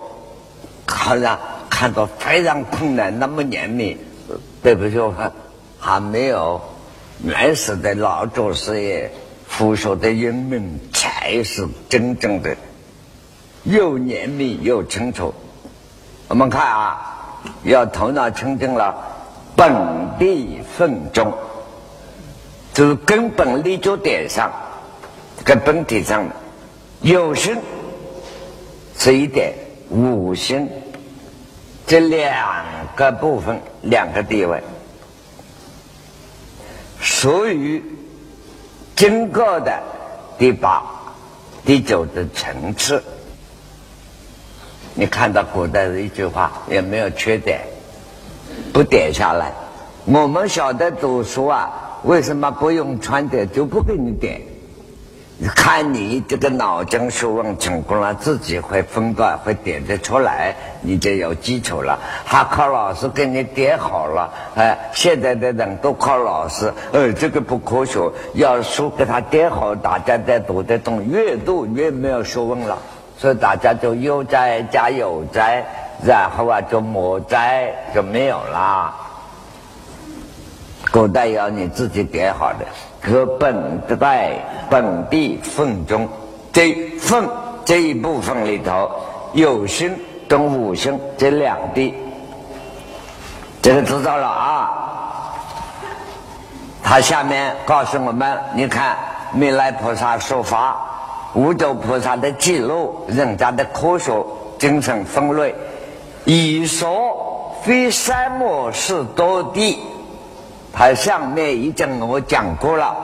[0.87, 1.39] 好像
[1.69, 3.97] 看到非常困难，那么严密，
[4.63, 4.99] 对不起，
[5.79, 6.61] 还没有。
[7.25, 9.11] 原始的老祖师爷
[9.49, 12.57] 佛说的英明才是真正的
[13.67, 15.35] 又严密又清楚。
[16.29, 18.95] 我们看啊，要头脑清净了，
[19.57, 21.33] 本地分中，
[22.73, 24.53] 就是根本立足点上，
[25.45, 26.27] 跟本体上
[27.01, 27.57] 有心
[28.99, 29.55] 是一点，
[29.91, 30.69] 无心
[31.87, 34.63] 这两个部分，两个地位。
[37.01, 37.85] 属于
[38.95, 39.83] 经过的
[40.39, 40.83] 第八、
[41.65, 43.03] 第九的层次。
[44.99, 47.61] 你看到古代的一句话也没有缺点，
[48.73, 49.53] 不点下来。
[50.07, 54.41] 我们晓得读书啊，为什么不用穿点就不给你点？
[55.55, 61.99] 看你这个脑筋学问成功了，自己会分段，会点得出来，你就有基础了。
[62.25, 68.11] 还靠老师给你点好了，哎，现在的人都靠老师，呃，这个不科学。
[68.33, 72.79] 要书给他点好，大家才读得懂，越读越没有学问了。
[73.19, 75.65] 所以大家就悠哉加有哉，
[76.05, 78.95] 然后啊就莫灾就没有啦。
[80.93, 82.67] 古代要你自己点好的。
[83.01, 84.33] 可本在
[84.69, 86.09] 本地分中，
[86.53, 87.29] 这分
[87.65, 88.91] 这一部分里头，
[89.33, 89.97] 有心
[90.29, 91.95] 跟无心这两地，
[93.63, 94.71] 这个知道了啊。
[96.83, 98.97] 他下面告诉我们，你看
[99.33, 100.77] 弥勒菩萨说法，
[101.37, 104.25] 五洲菩萨的记录，人家的科学
[104.59, 105.55] 精神分类，
[106.25, 109.79] 以说非三摩是多地。
[110.73, 112.97] 他上面已经我讲过了，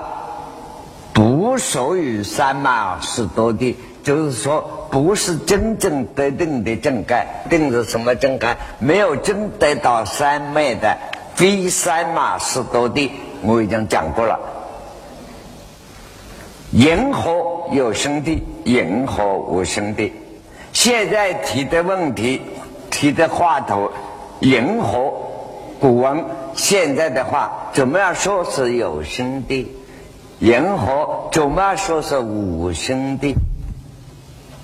[1.12, 8.57] 不属于三摩士多地，就是说不是真正得定的正盖，定是什么正盖？
[8.79, 10.97] 没有真得到三昧的
[11.35, 13.11] 非三摩士多地，
[13.42, 14.40] 我已经讲过了。
[16.73, 20.11] 银河有生地，银河无生地。
[20.73, 22.41] 现在提的问题，
[22.91, 23.93] 提的话头，
[24.41, 25.13] 银河。
[25.79, 29.71] 古文现在的话，怎么样说是有生的？
[30.39, 33.35] 银河怎么样说是无生的？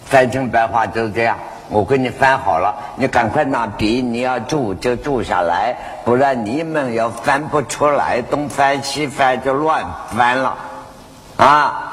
[0.06, 1.36] 翻成白话就是这样。
[1.68, 9.84] 我给你翻好了，你赶快拿笔，你要注就注下来，不然你们要翻不出来，东翻西翻就乱
[10.16, 10.56] 翻了
[11.36, 11.84] 啊！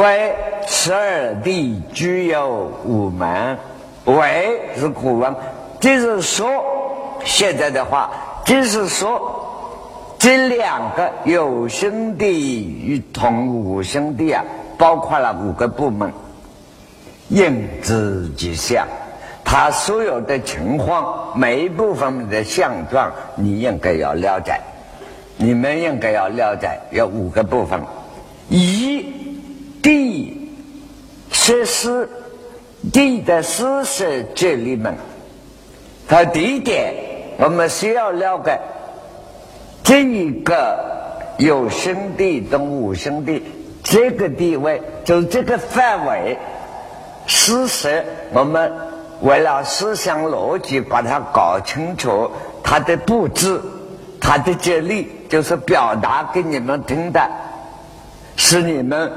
[0.00, 0.34] 为
[0.66, 3.56] 十二地具有五门，
[4.04, 5.34] 为是古文，
[5.80, 6.46] 就是说。
[7.24, 8.10] 现在的话，
[8.44, 14.44] 就是说，这两个有生的与同无生的啊，
[14.76, 16.12] 包括了五个部门，
[17.28, 18.86] 应知即相。
[19.42, 24.60] 他所有的情况，每一部分的相状，你应该要了解。
[25.38, 27.80] 你们应该要了解，有五个部分：
[28.50, 29.23] 一、
[29.84, 30.50] 地、
[31.30, 32.08] 设施、
[32.90, 34.96] 地的施设这里面，
[36.08, 36.94] 它第一点。
[37.36, 38.60] 我们需要了解
[39.82, 43.42] 这一个有生地跟无生地
[43.82, 46.38] 这个地位，就这个范围。
[47.26, 48.72] 事实，我们
[49.20, 52.30] 为了思想逻辑把它搞清楚，
[52.62, 53.60] 它的布置，
[54.20, 57.28] 它的接力，就是表达给你们听的，
[58.36, 59.12] 是你们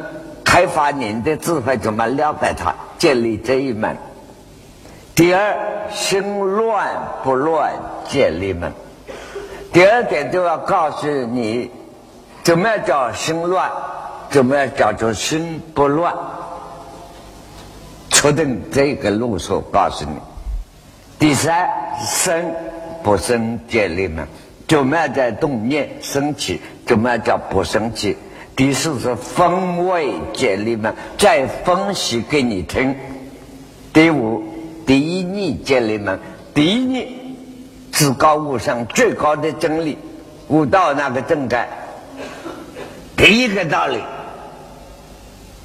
[0.47, 3.97] 开发您的智慧，怎么了解它，建立这一门。
[5.13, 6.87] 第二，心乱
[7.21, 7.73] 不乱
[8.07, 8.71] 建立门。
[9.73, 11.69] 第二点就要告诉你，
[12.43, 13.69] 怎么样叫心乱，
[14.29, 16.15] 怎么样叫做心不乱。
[18.09, 20.15] 确定这个路数，告诉你。
[21.19, 21.69] 第三，
[22.07, 22.55] 生
[23.03, 24.25] 不生建立门，
[24.65, 28.17] 怎么样在动念生起，怎么样叫不生气。
[28.57, 32.95] 第四是风味见力门，再分析给你听。
[33.93, 34.43] 第五，
[34.87, 36.19] 第一逆见力门，
[36.55, 37.07] 第一逆
[37.91, 39.99] 至高无上最高的真理，
[40.47, 41.69] 悟道那个正盖。
[43.15, 43.99] 第一个道理，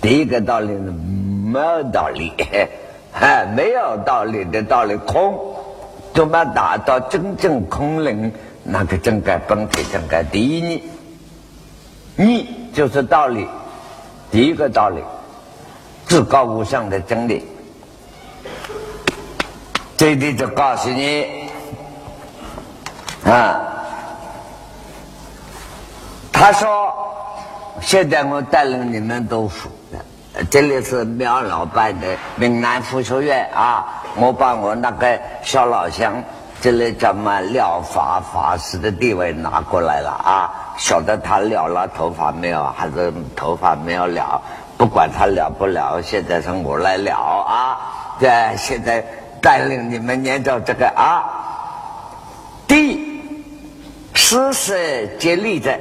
[0.03, 2.30] 第一个道理呢，没有道理。
[3.18, 5.38] 哎，没有道理的道理，空，
[6.12, 8.30] 怎么达到真正空灵？
[8.64, 10.82] 那个正盖本体正盖第一逆，
[12.16, 13.46] 逆就是道理，
[14.30, 15.02] 第一个道理，
[16.06, 17.46] 至高无上的真理。
[19.96, 21.48] 这里就告诉你
[23.24, 23.60] 啊，
[26.32, 26.92] 他说，
[27.80, 29.68] 现在我带领你们读书。
[30.50, 34.02] 这里是苗老板的闽南佛学院啊！
[34.16, 36.24] 我把我那个小老乡，
[36.62, 40.74] 这里叫么了法法师的地位拿过来了啊！
[40.78, 42.62] 晓得他了了头发没有？
[42.76, 44.40] 还是头发没有了？
[44.78, 47.76] 不管他了不了，现在是我来了啊！
[48.20, 49.04] 这现在
[49.42, 51.26] 带领你们念着这个啊，
[52.68, 53.20] 第
[54.14, 55.76] 四是接力的，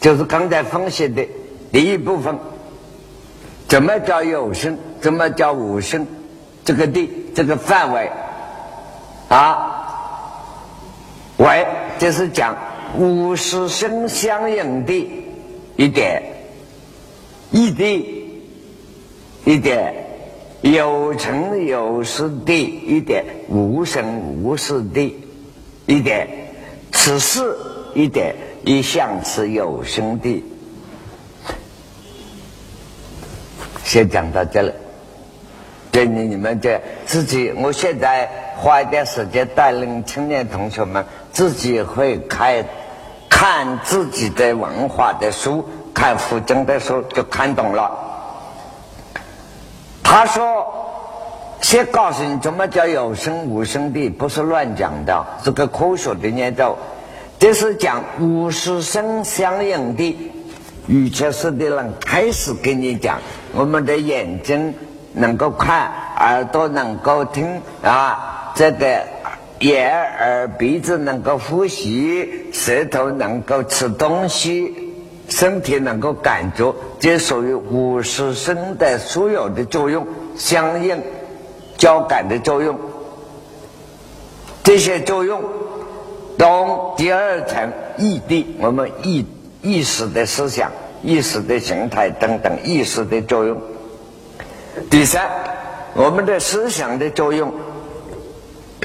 [0.00, 1.28] 就是刚才分析的
[1.70, 2.38] 第一部分。
[3.68, 4.78] 怎么叫有声？
[5.02, 6.06] 怎么叫无声？
[6.64, 8.10] 这个地，这个范围
[9.32, 9.88] 啊，
[11.38, 11.66] 为
[11.98, 12.54] 这是讲
[12.98, 15.10] 无实声相应的
[15.74, 16.22] 一点，
[17.50, 18.42] 一滴
[19.46, 19.94] 一点，
[20.60, 24.04] 有成有失的一点，无声
[24.42, 25.16] 无事的
[25.86, 26.28] 一点，
[26.92, 27.56] 此事
[27.94, 28.34] 一点，
[28.66, 30.44] 一向是有声的。
[33.82, 34.72] 先讲到这里，
[35.92, 42.64] 建议你们这自己，我现在花一点时间带领青年同学们自己会开
[43.28, 47.90] 看自己的文化的书，看附经的书就看懂了。
[50.02, 50.66] 他说
[51.60, 56.76] ：“先告诉你，怎么叫有声无声的，不是乱讲的，是个科学的念咒。
[57.38, 60.30] 这是讲无声相应的。”
[60.88, 63.18] 语切式的人开始跟你讲。
[63.54, 64.74] 我们的眼睛
[65.14, 69.02] 能够看，耳朵能够听啊，这个
[69.60, 74.74] 眼耳鼻子能够呼吸，舌头能够吃东西，
[75.28, 80.06] 身体能够感觉，这属于五十声的所有的作用，
[80.36, 81.02] 相应
[81.76, 82.78] 交感的作用，
[84.64, 85.42] 这些作用，
[86.38, 89.26] 懂第二层意的，我们意
[89.60, 90.70] 意识的思想。
[91.04, 93.60] 意识的形态等等，意识的作用。
[94.90, 95.28] 第三，
[95.94, 97.52] 我们的思想的作用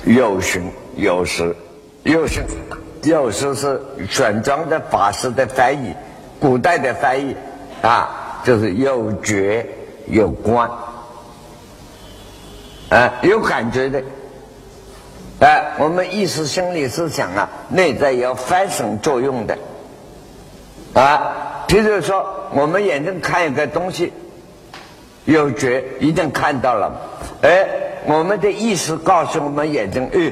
[0.05, 1.55] 有形有实，
[2.03, 2.43] 有形
[3.03, 5.93] 有实是玄奘的法师的翻译，
[6.39, 7.35] 古代的翻译
[7.81, 9.65] 啊，就是有觉
[10.07, 10.69] 有观，
[12.89, 14.01] 啊，有感觉的。
[15.39, 19.57] 哎，我们意识、心理、思想啊，内在有反生作用的，
[20.93, 21.65] 啊。
[21.67, 24.13] 譬如说，我们眼睛看一个东西，
[25.27, 26.89] 有觉一定看到了，
[27.41, 27.67] 哎，
[28.05, 30.31] 我们的意识告诉我们眼睛，哎，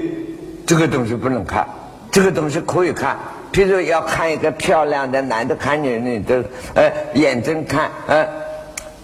[0.65, 1.67] 这个东西不能看，
[2.11, 3.17] 这个东西可以看。
[3.51, 8.25] 譬如要看一个漂亮的男的，看女女的，哎，眼睛看，哎，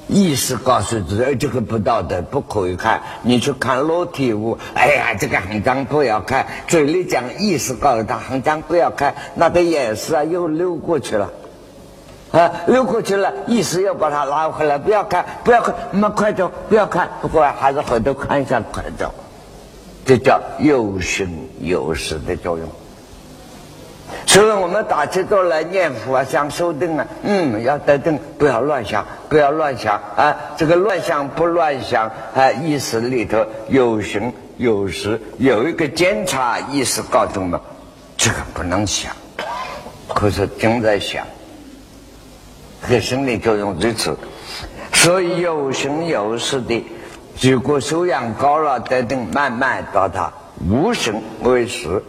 [0.07, 3.01] 意识告诉自己，哎，这个不道德，不可以看。
[3.23, 6.47] 你去看裸体物，哎呀，这个很脏，不要看。
[6.67, 9.13] 嘴里讲，意识告诉他很脏，不要看。
[9.35, 11.33] 那个眼神啊，又溜过去了。
[12.31, 19.13] 啊，溜过去了，意思又把它拉回来，不要看，不要看，那么快走，不要看，不过还是回头看一下，快走，
[20.05, 22.65] 这叫有形有实的作用。
[24.25, 37.59] 所以我们打起坐来念佛啊，想修定啊，嗯，要得定，不要乱想，不要乱想啊，这个乱想不乱想啊，意识里头有形有实，有一个监察意识告诉我们，
[38.15, 39.11] 这个不能想，
[40.07, 41.25] 可是正在想。
[42.81, 44.17] 和心理作用如此，
[44.93, 46.83] 所以有形有实的，
[47.39, 50.33] 如果修养高了，等等慢慢到达
[50.69, 52.03] 无形为实，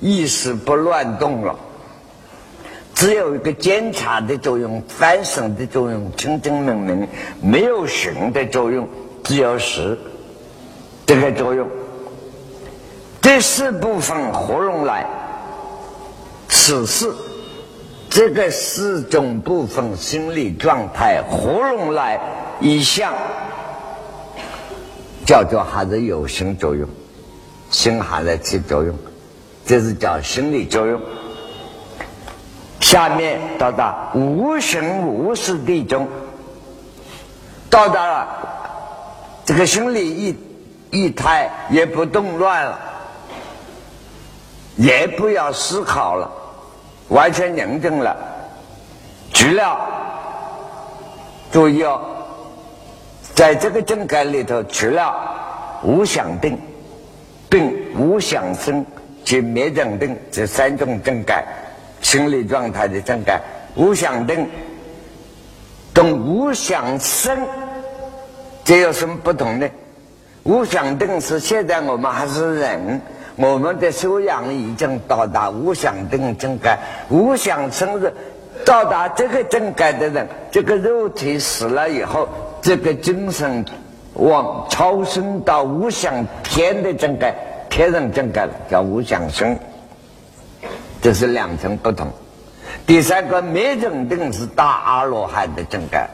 [0.00, 1.54] 意识不乱动了，
[2.94, 7.08] 只有一个监察的作用、反省的作用，清清明明，
[7.42, 8.88] 没有形的作用，
[9.22, 9.98] 只有实
[11.06, 11.68] 这个作用。
[13.20, 15.06] 这四部分合拢来，
[16.48, 17.12] 此事。
[18.18, 22.18] 这个四种部分心理状态合拢来
[22.58, 23.14] 一项，
[25.24, 26.88] 叫做还是有心作用，
[27.70, 28.96] 心还在起作用，
[29.64, 31.00] 这是叫心理作用。
[32.80, 36.08] 下面到达无形无事地中，
[37.70, 38.28] 到达了
[39.44, 40.36] 这个心理一
[40.90, 42.80] 一态也不动乱了，
[44.74, 46.32] 也不要思考了，
[47.08, 48.16] 完全宁静了。
[49.32, 49.78] 除了
[51.50, 52.00] 注意哦，
[53.34, 55.14] 在这个境界里头，除了
[55.82, 56.58] 无想定、
[57.48, 58.84] 并无想生
[59.24, 60.16] 及灭正定。
[60.30, 61.34] 这三种境界。
[62.00, 63.40] 心理状态的正感，
[63.74, 64.48] 无想定，
[65.92, 67.36] 跟无想生，
[68.64, 69.68] 这有什么不同呢？
[70.44, 73.00] 无想定是现在我们还是人，
[73.38, 78.12] 我们的修养已经到达无想定正感，无想生日
[78.64, 82.28] 到达这个正感的人，这个肉体死了以后，
[82.60, 83.64] 这个精神
[84.14, 87.32] 往超生到无想天的正感，
[87.70, 89.56] 天人正感叫无想生。
[91.00, 92.08] 这是两层不同。
[92.88, 96.10] 第三个灭正定是大阿罗汉的正感，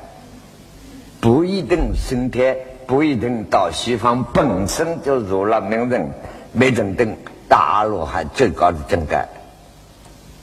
[1.20, 6.10] 不一定升天，不一定到西方，本身就入了名人
[6.54, 7.14] 灭正登
[7.48, 9.28] 大阿罗汉最高的正感。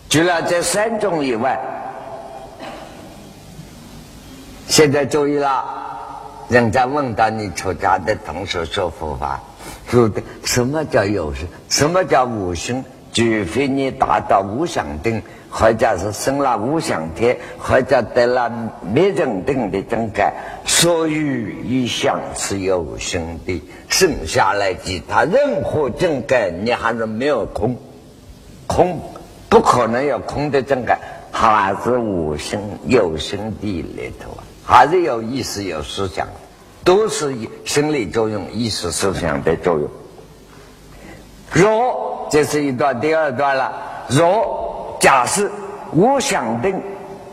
[0.10, 1.60] 除了这三种以外，
[4.68, 5.64] 现在注意了，
[6.50, 9.42] 人家问到你出家的同学说佛法，
[9.88, 12.84] 说的什么叫有生，什么叫无心？
[13.14, 15.22] 除非你达到无想定，
[15.52, 18.50] 或者是生了无想天，或者得了
[18.82, 20.34] 灭正定的正感，
[20.66, 27.76] 所有一想是有生的，剩下来其他任何正感，你还是没有空，
[28.66, 29.02] 空
[29.50, 30.98] 不可能有空的正感，
[31.32, 36.28] 还是无生有生的里头啊，还是有意识有思想，
[36.86, 37.36] 都是
[37.66, 39.90] 生理作用、意识思想的作用。
[41.52, 43.74] 若这是一段，第二段了。
[44.08, 44.61] 若
[45.02, 45.50] 假设
[45.94, 46.80] 无想定，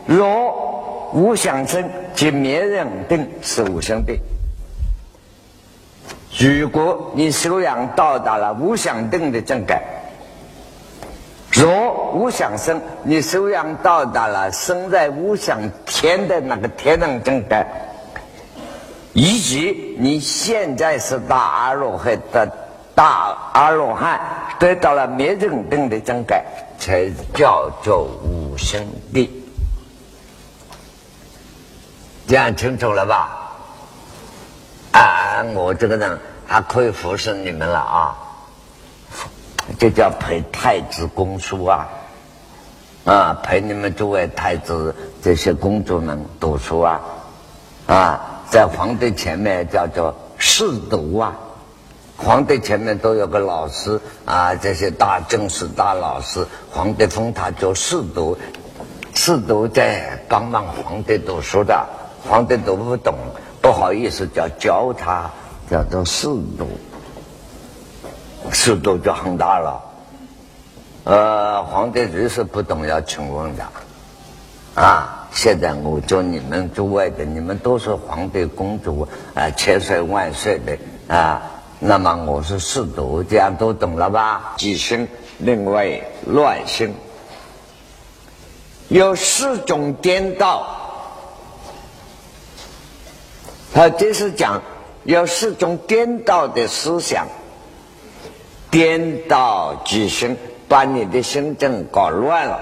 [0.07, 4.19] 若无想生，即灭人定是无生定。
[6.37, 9.83] 如果你修养到达了无想定的正感，
[11.51, 17.67] 若无想生，你修养到达了生在无想天的那个天人境界，
[19.13, 22.51] 以及你现在是大阿罗汉的。
[22.95, 24.19] 大阿罗汉
[24.59, 26.43] 得到了灭正定的境界，
[26.79, 29.29] 才叫做无生地。
[32.27, 33.35] 这样清楚了吧？
[34.91, 38.17] 啊，我这个人还可以服侍你们了啊！
[39.77, 41.87] 这叫陪太子公书啊，
[43.05, 47.01] 啊，陪你们诸位太子这些公主们读书啊，
[47.87, 48.19] 啊，
[48.49, 51.35] 在皇帝前面叫做侍读啊。
[52.21, 58.37] 皇帝前面都有个老师啊，这些大正式大老师，皇帝封他做侍读，
[59.15, 61.87] 侍读在帮忙皇帝读书的，
[62.27, 63.15] 皇帝读不懂，
[63.61, 65.31] 不好意思叫教他，
[65.71, 66.67] 叫做侍读，
[68.51, 69.81] 侍读就很大了。
[71.05, 73.63] 呃，皇帝只是不懂要请问的，
[74.75, 80.77] 啊，现在我叫你们诸位的，你们都是皇帝公主啊，千岁万岁的
[81.15, 81.41] 啊。
[81.81, 84.55] 那么我是试读，这样都懂了吧？
[84.57, 85.07] 即生，
[85.37, 86.93] 另外乱生，
[88.89, 90.75] 有四种颠倒。
[93.73, 94.61] 他这是讲
[95.05, 97.27] 有四种颠倒的思想，
[98.69, 100.35] 颠倒即生，
[100.67, 102.59] 把你的心正搞乱了，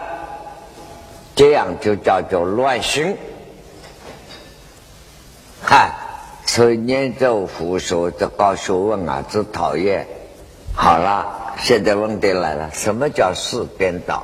[1.35, 3.17] 这样就叫做乱心。
[5.63, 5.96] 嗨。
[6.47, 10.07] 所以念咒佛说这高学问啊，这讨厌。
[10.73, 14.23] 好了，现在问题来了，什么叫四颠倒？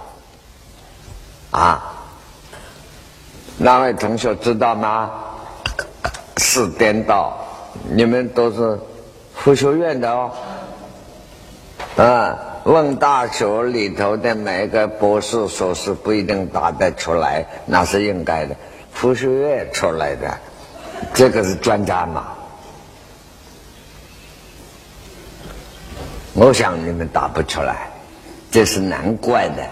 [1.51, 1.93] 啊？
[3.57, 5.11] 哪位同学知道吗？
[6.37, 7.37] 四颠倒，
[7.91, 8.79] 你们都是
[9.35, 10.31] 佛学院的哦。
[11.97, 18.55] 啊，问大学里头的每一个博士、硕士不一定答得出来，那是应该的。
[18.91, 20.39] 佛学院出来的。
[21.13, 22.27] 这个是专家嘛？
[26.35, 27.87] 我想你们答不出来，
[28.49, 29.63] 这是难怪的，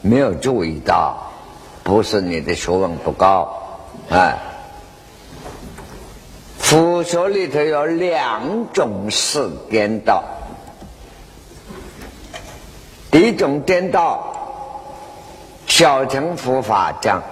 [0.00, 1.30] 没有注意到，
[1.82, 3.46] 不是你的学问不高
[4.08, 4.38] 啊。
[6.58, 10.24] 佛学里头有两种是颠倒，
[13.10, 14.34] 第一种颠倒，
[15.66, 17.22] 小乘佛法讲。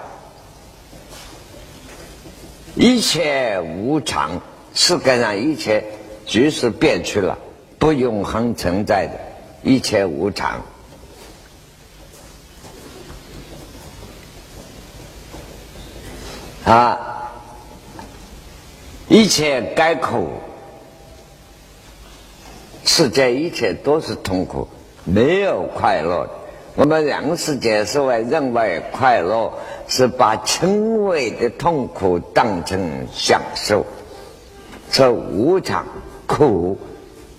[2.77, 4.41] 一切无常，
[4.75, 5.85] 世界上一切
[6.25, 7.39] 局势变去了，
[7.79, 9.15] 不永恒存在的，
[9.63, 10.63] 一切无常。
[16.65, 17.33] 啊，
[19.09, 20.29] 一切该苦，
[22.85, 24.69] 世界一切都是痛苦，
[25.05, 26.40] 没有快乐的。
[26.77, 29.53] 我们人世间所谓认为快乐，
[29.89, 33.85] 是把轻微的痛苦当成享受，
[34.91, 35.85] 是无常、
[36.27, 36.79] 苦、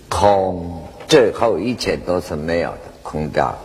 [0.08, 3.56] 空，最后一切都是没有的，空掉，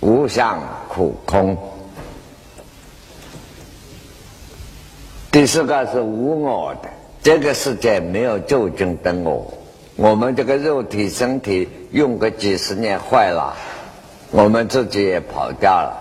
[0.00, 1.56] 无相、苦、空。
[5.32, 6.90] 第四个是无我的，
[7.22, 9.54] 这个世界没有究竟的我。
[9.96, 13.56] 我们这个肉体身体用个几十年坏了，
[14.32, 15.92] 我们自己也跑掉了，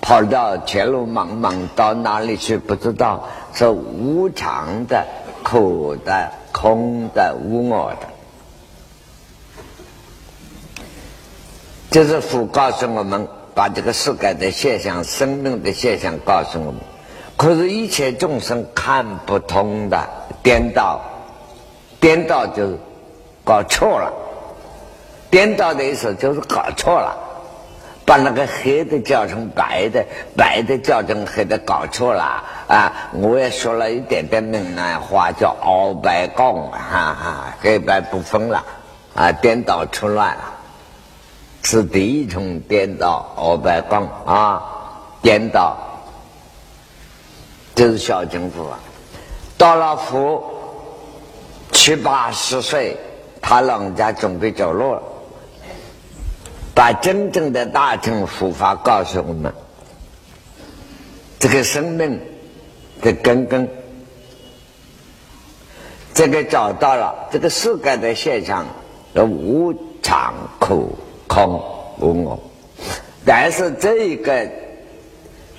[0.00, 3.28] 跑到前路茫茫，到哪里去不知道。
[3.52, 5.06] 是无常的、
[5.42, 8.06] 苦的、空的、无我的，
[11.90, 16.80] 这是佛告诉我们，把这个世界的现象、生命的现象告诉我们。
[17.36, 20.08] 可是，一切众生看不通的
[20.42, 21.00] 颠倒，
[21.98, 22.78] 颠倒就是
[23.44, 24.12] 搞错了。
[25.30, 27.16] 颠倒的意思就是搞错了，
[28.10, 30.04] 把那个黑的叫成白的，
[30.36, 32.92] 白的叫成黑的，搞错了啊！
[33.12, 38.64] 我也说了一点点闽南话，叫“熬白讲”，哈哈，黑白不分了
[39.14, 40.42] 啊，颠倒出乱了，
[41.62, 44.60] 是第一种颠倒，熬白讲啊，
[45.22, 45.76] 颠倒。
[47.76, 48.80] 这是小政府啊，
[49.56, 50.42] 到了福
[51.70, 52.96] 七八十岁，
[53.40, 55.02] 他老人家准备走路了，
[56.80, 59.52] 把真正的大乘佛法告诉我们，
[61.38, 62.18] 这个生命
[63.02, 63.68] 的根根，
[66.14, 68.64] 这个找到了这个世界的现象，
[69.14, 70.96] 无常、苦、
[71.28, 71.62] 空、
[71.98, 72.40] 无我，
[73.26, 74.48] 但是这一个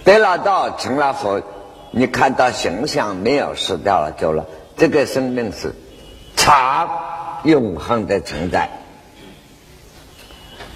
[0.04, 1.40] 得了道成了佛。
[1.92, 4.44] 你看到形象没有失掉了，走了。
[4.76, 5.72] 这个生命是
[6.36, 6.90] 常
[7.44, 8.81] 永恒的存在。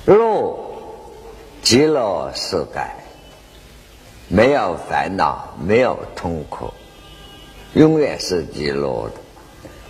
[0.05, 0.59] 路
[1.61, 2.79] 极乐世界，
[4.27, 6.69] 没有烦恼，没有痛苦，
[7.73, 9.13] 永远是极乐的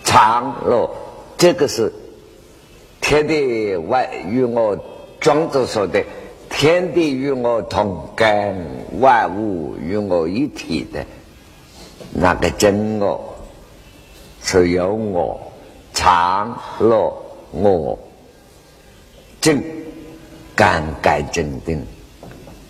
[0.04, 0.90] 常乐。
[1.38, 1.92] 这个是
[3.02, 4.78] 天地外与我
[5.20, 6.04] 庄子说的。
[6.48, 8.56] 天地与我同根，
[9.02, 11.06] 万物与我一体的
[12.14, 13.36] 那个真我，
[14.42, 15.52] 是有我
[15.94, 17.14] 常乐
[17.52, 18.00] 我
[19.42, 19.62] 正
[20.56, 21.86] 干干净净，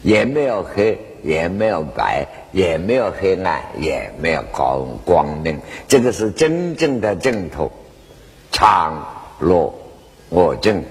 [0.02, 5.60] 也没有黑，也没有白，也没有黑暗，也没有光光明。
[5.88, 7.72] 这个是真正的正途，
[8.52, 9.06] 常
[9.40, 9.74] 乐
[10.30, 10.84] 我净，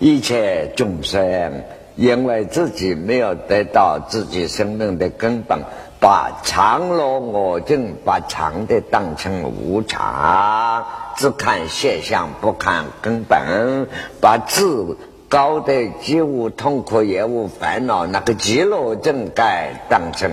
[0.00, 1.62] 一切众生。
[1.94, 5.58] 因为自己没有得到自己生命的根本，
[6.00, 10.86] 把常乐我净，把常的当成无常，
[11.18, 13.86] 只看现象不看根本，
[14.22, 14.96] 把自
[15.32, 20.30] 高的既无痛苦也无烦恼那个极乐正该当成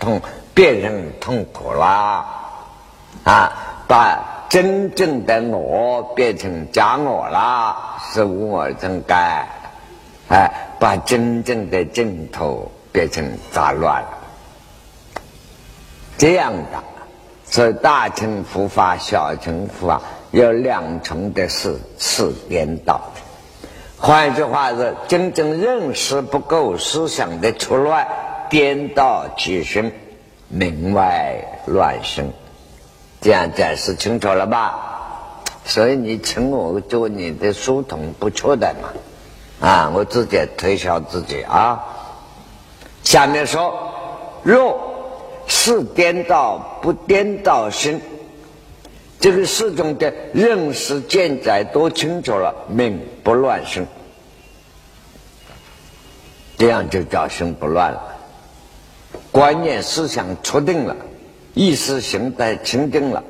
[0.00, 0.20] 痛，
[0.52, 2.26] 变成痛苦啦，
[3.22, 3.52] 啊，
[3.86, 9.46] 把真正的我变成假我啦，是无我正该。
[10.28, 14.02] 哎，把真正的净土变成杂乱，
[16.18, 16.82] 这样的，
[17.44, 23.29] 所以大乘佛法、小乘佛法有两重的是是颠倒的。
[24.00, 28.08] 换句话是，真正认识不够，思想的出乱，
[28.48, 29.92] 颠倒起身，
[30.48, 32.32] 门外乱生。
[33.20, 35.42] 这样解释清楚了吧？
[35.66, 38.88] 所以你请我做你的书童，不错的嘛。
[39.60, 39.92] 啊！
[39.94, 41.84] 我自己推销自己啊。
[43.02, 43.92] 下面说：
[44.42, 44.80] 若
[45.46, 48.00] 是颠倒不颠倒心，
[49.20, 53.86] 这个四种的认识见解都清楚了，命不乱生，
[56.56, 58.16] 这样就叫心不乱了。
[59.30, 60.96] 观念思想确定了，
[61.54, 63.22] 意识形态清定了。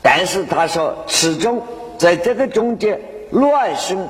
[0.00, 1.60] 但是他说，始终
[1.98, 2.98] 在这个中间。
[3.30, 4.06] 乱生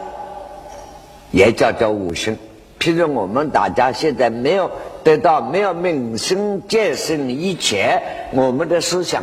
[1.31, 2.37] 也叫做无生。
[2.79, 4.71] 譬如我们大家现在没有
[5.03, 8.03] 得到没有明心见性以前，
[8.33, 9.23] 我们的思想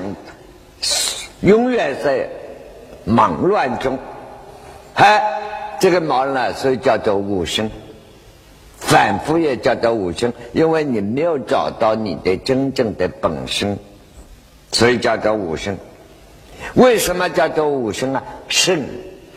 [1.41, 2.27] 永远在
[3.03, 3.97] 忙乱中。
[4.93, 5.41] 哎，
[5.79, 7.69] 这个忙乱所以叫做无生，
[8.77, 13.79] 反复也叫做无生，因为你没有找到你的真正的本身，
[14.71, 15.77] 所以叫做无生。
[16.75, 18.23] 为什么叫做五生啊？
[18.47, 18.86] 肾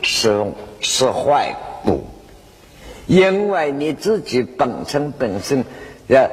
[0.02, 0.44] 是
[0.80, 2.04] 是坏骨，
[3.06, 5.64] 因为你自己本身本身，
[6.08, 6.28] 呃，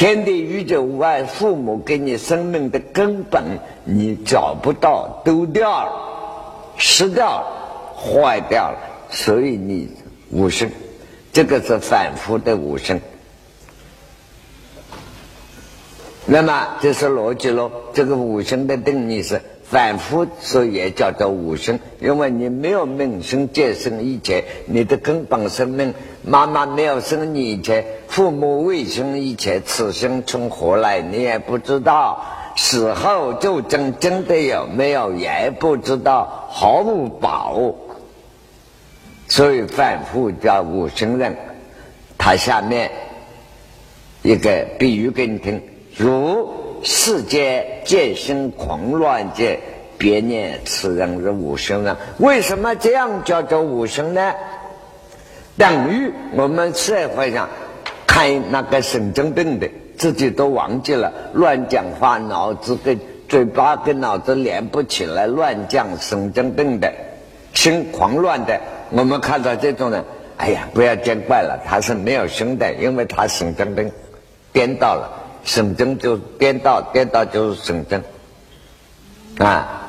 [0.00, 3.44] 天地宇宙无外父母给你生命的根本，
[3.84, 5.92] 你找不到，丢掉了，
[6.78, 7.46] 失掉了，
[7.94, 8.78] 坏掉了，
[9.10, 9.90] 所以你
[10.30, 10.70] 五行，
[11.34, 12.98] 这个是反复的五行。
[16.24, 19.42] 那么这是逻辑喽，这个五行的定义是。
[19.70, 25.94] 反复所以也叫做五生，因为你没有命生借生以前，你的根本生命，
[26.24, 32.20] 妈妈没有生你以前，父母未生以前，此生从何来你也不知道，
[32.56, 37.78] 死后就真真的有没有也不知道，毫无把握。
[39.28, 41.36] 所以反复叫五生人，
[42.18, 42.90] 他下面
[44.22, 45.62] 一个比喻给你听，
[45.96, 46.59] 如。
[46.82, 49.58] 世间见心狂乱界，
[49.98, 51.96] 别念此人是无生人。
[52.18, 54.32] 为什么这样叫做无生呢？
[55.58, 57.50] 等于我们社会上
[58.06, 59.68] 看那个神经病的，
[59.98, 66.90] 自己都忘记了，乱讲话，脑子跟嘴巴跟脑子连不起来，乱讲神经病的，
[67.52, 68.58] 心狂乱的。
[68.88, 70.02] 我们看到这种人，
[70.38, 73.92] 哎呀，不要见怪了，他是没有生的，因为他神经病
[74.52, 75.19] 颠倒了。
[75.44, 78.02] 神经就颠倒，颠倒就是神经
[79.38, 79.88] 啊！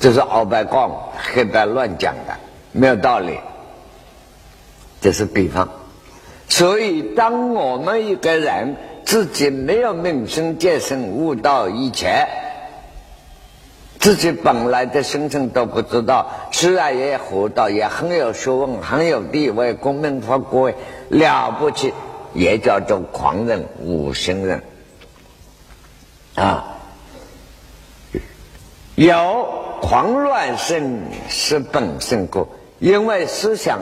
[0.00, 0.90] 这是鳌拜讲，
[1.34, 2.34] 黑白乱讲的，
[2.72, 3.38] 没有道理。
[5.00, 5.68] 这是比方。
[6.48, 12.26] 所以，当我们一个人自己没有名声、见生、悟道以前，
[13.98, 20.74] 自己本来的身份都不知道，虽然也活到，也很有学问、很有地位、功名富贵
[21.08, 21.92] 了不起。
[22.34, 24.62] 也叫做狂人、无生人
[26.34, 26.78] 啊，
[28.94, 32.46] 有狂乱生是本性故，
[32.78, 33.80] 因为思想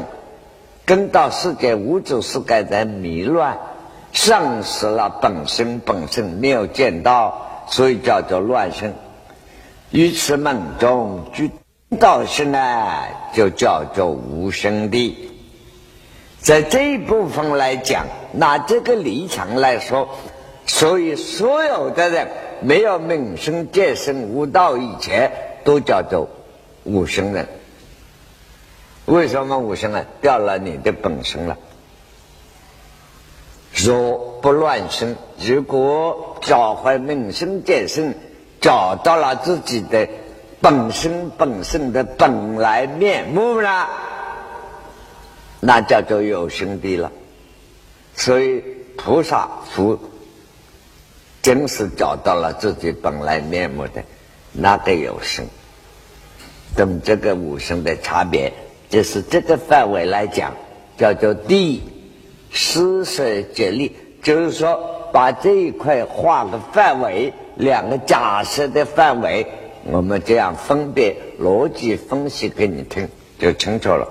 [0.86, 3.59] 跟到世界物质世界在迷乱，
[4.12, 8.94] 丧失了本身，本性没有见到，所以叫做乱生。
[9.90, 11.51] 于此梦中具
[11.99, 12.59] 道生呢，
[13.34, 15.27] 就叫做无生的。
[16.41, 20.09] 在这一部分来讲，拿这个立场来说，
[20.66, 22.28] 所以所有的人
[22.61, 25.32] 没有名声、见身、悟道以前，
[25.64, 26.28] 都叫做
[26.84, 27.49] 无生人。
[29.05, 30.05] 为什么无生啊？
[30.20, 31.57] 掉了你的本身了。
[33.74, 38.14] 若不乱生，如果找回名声、见身，
[38.61, 40.09] 找到了自己的
[40.61, 43.89] 本身、本身的本来面目了。
[45.61, 47.11] 那叫做有生的了，
[48.14, 48.62] 所以
[48.96, 49.98] 菩萨佛
[51.42, 54.02] 真是找到了自己本来面目的
[54.52, 55.44] 那个有生，
[56.76, 58.52] 跟这个无生的差别，
[58.88, 60.54] 就是这个范围来讲，
[60.96, 61.82] 叫做地
[62.50, 69.46] 施舍接力，就是说把这一块画个范围，两个假设的范围，
[69.84, 74.09] 我们这样分别逻辑分析给你听，就清楚了。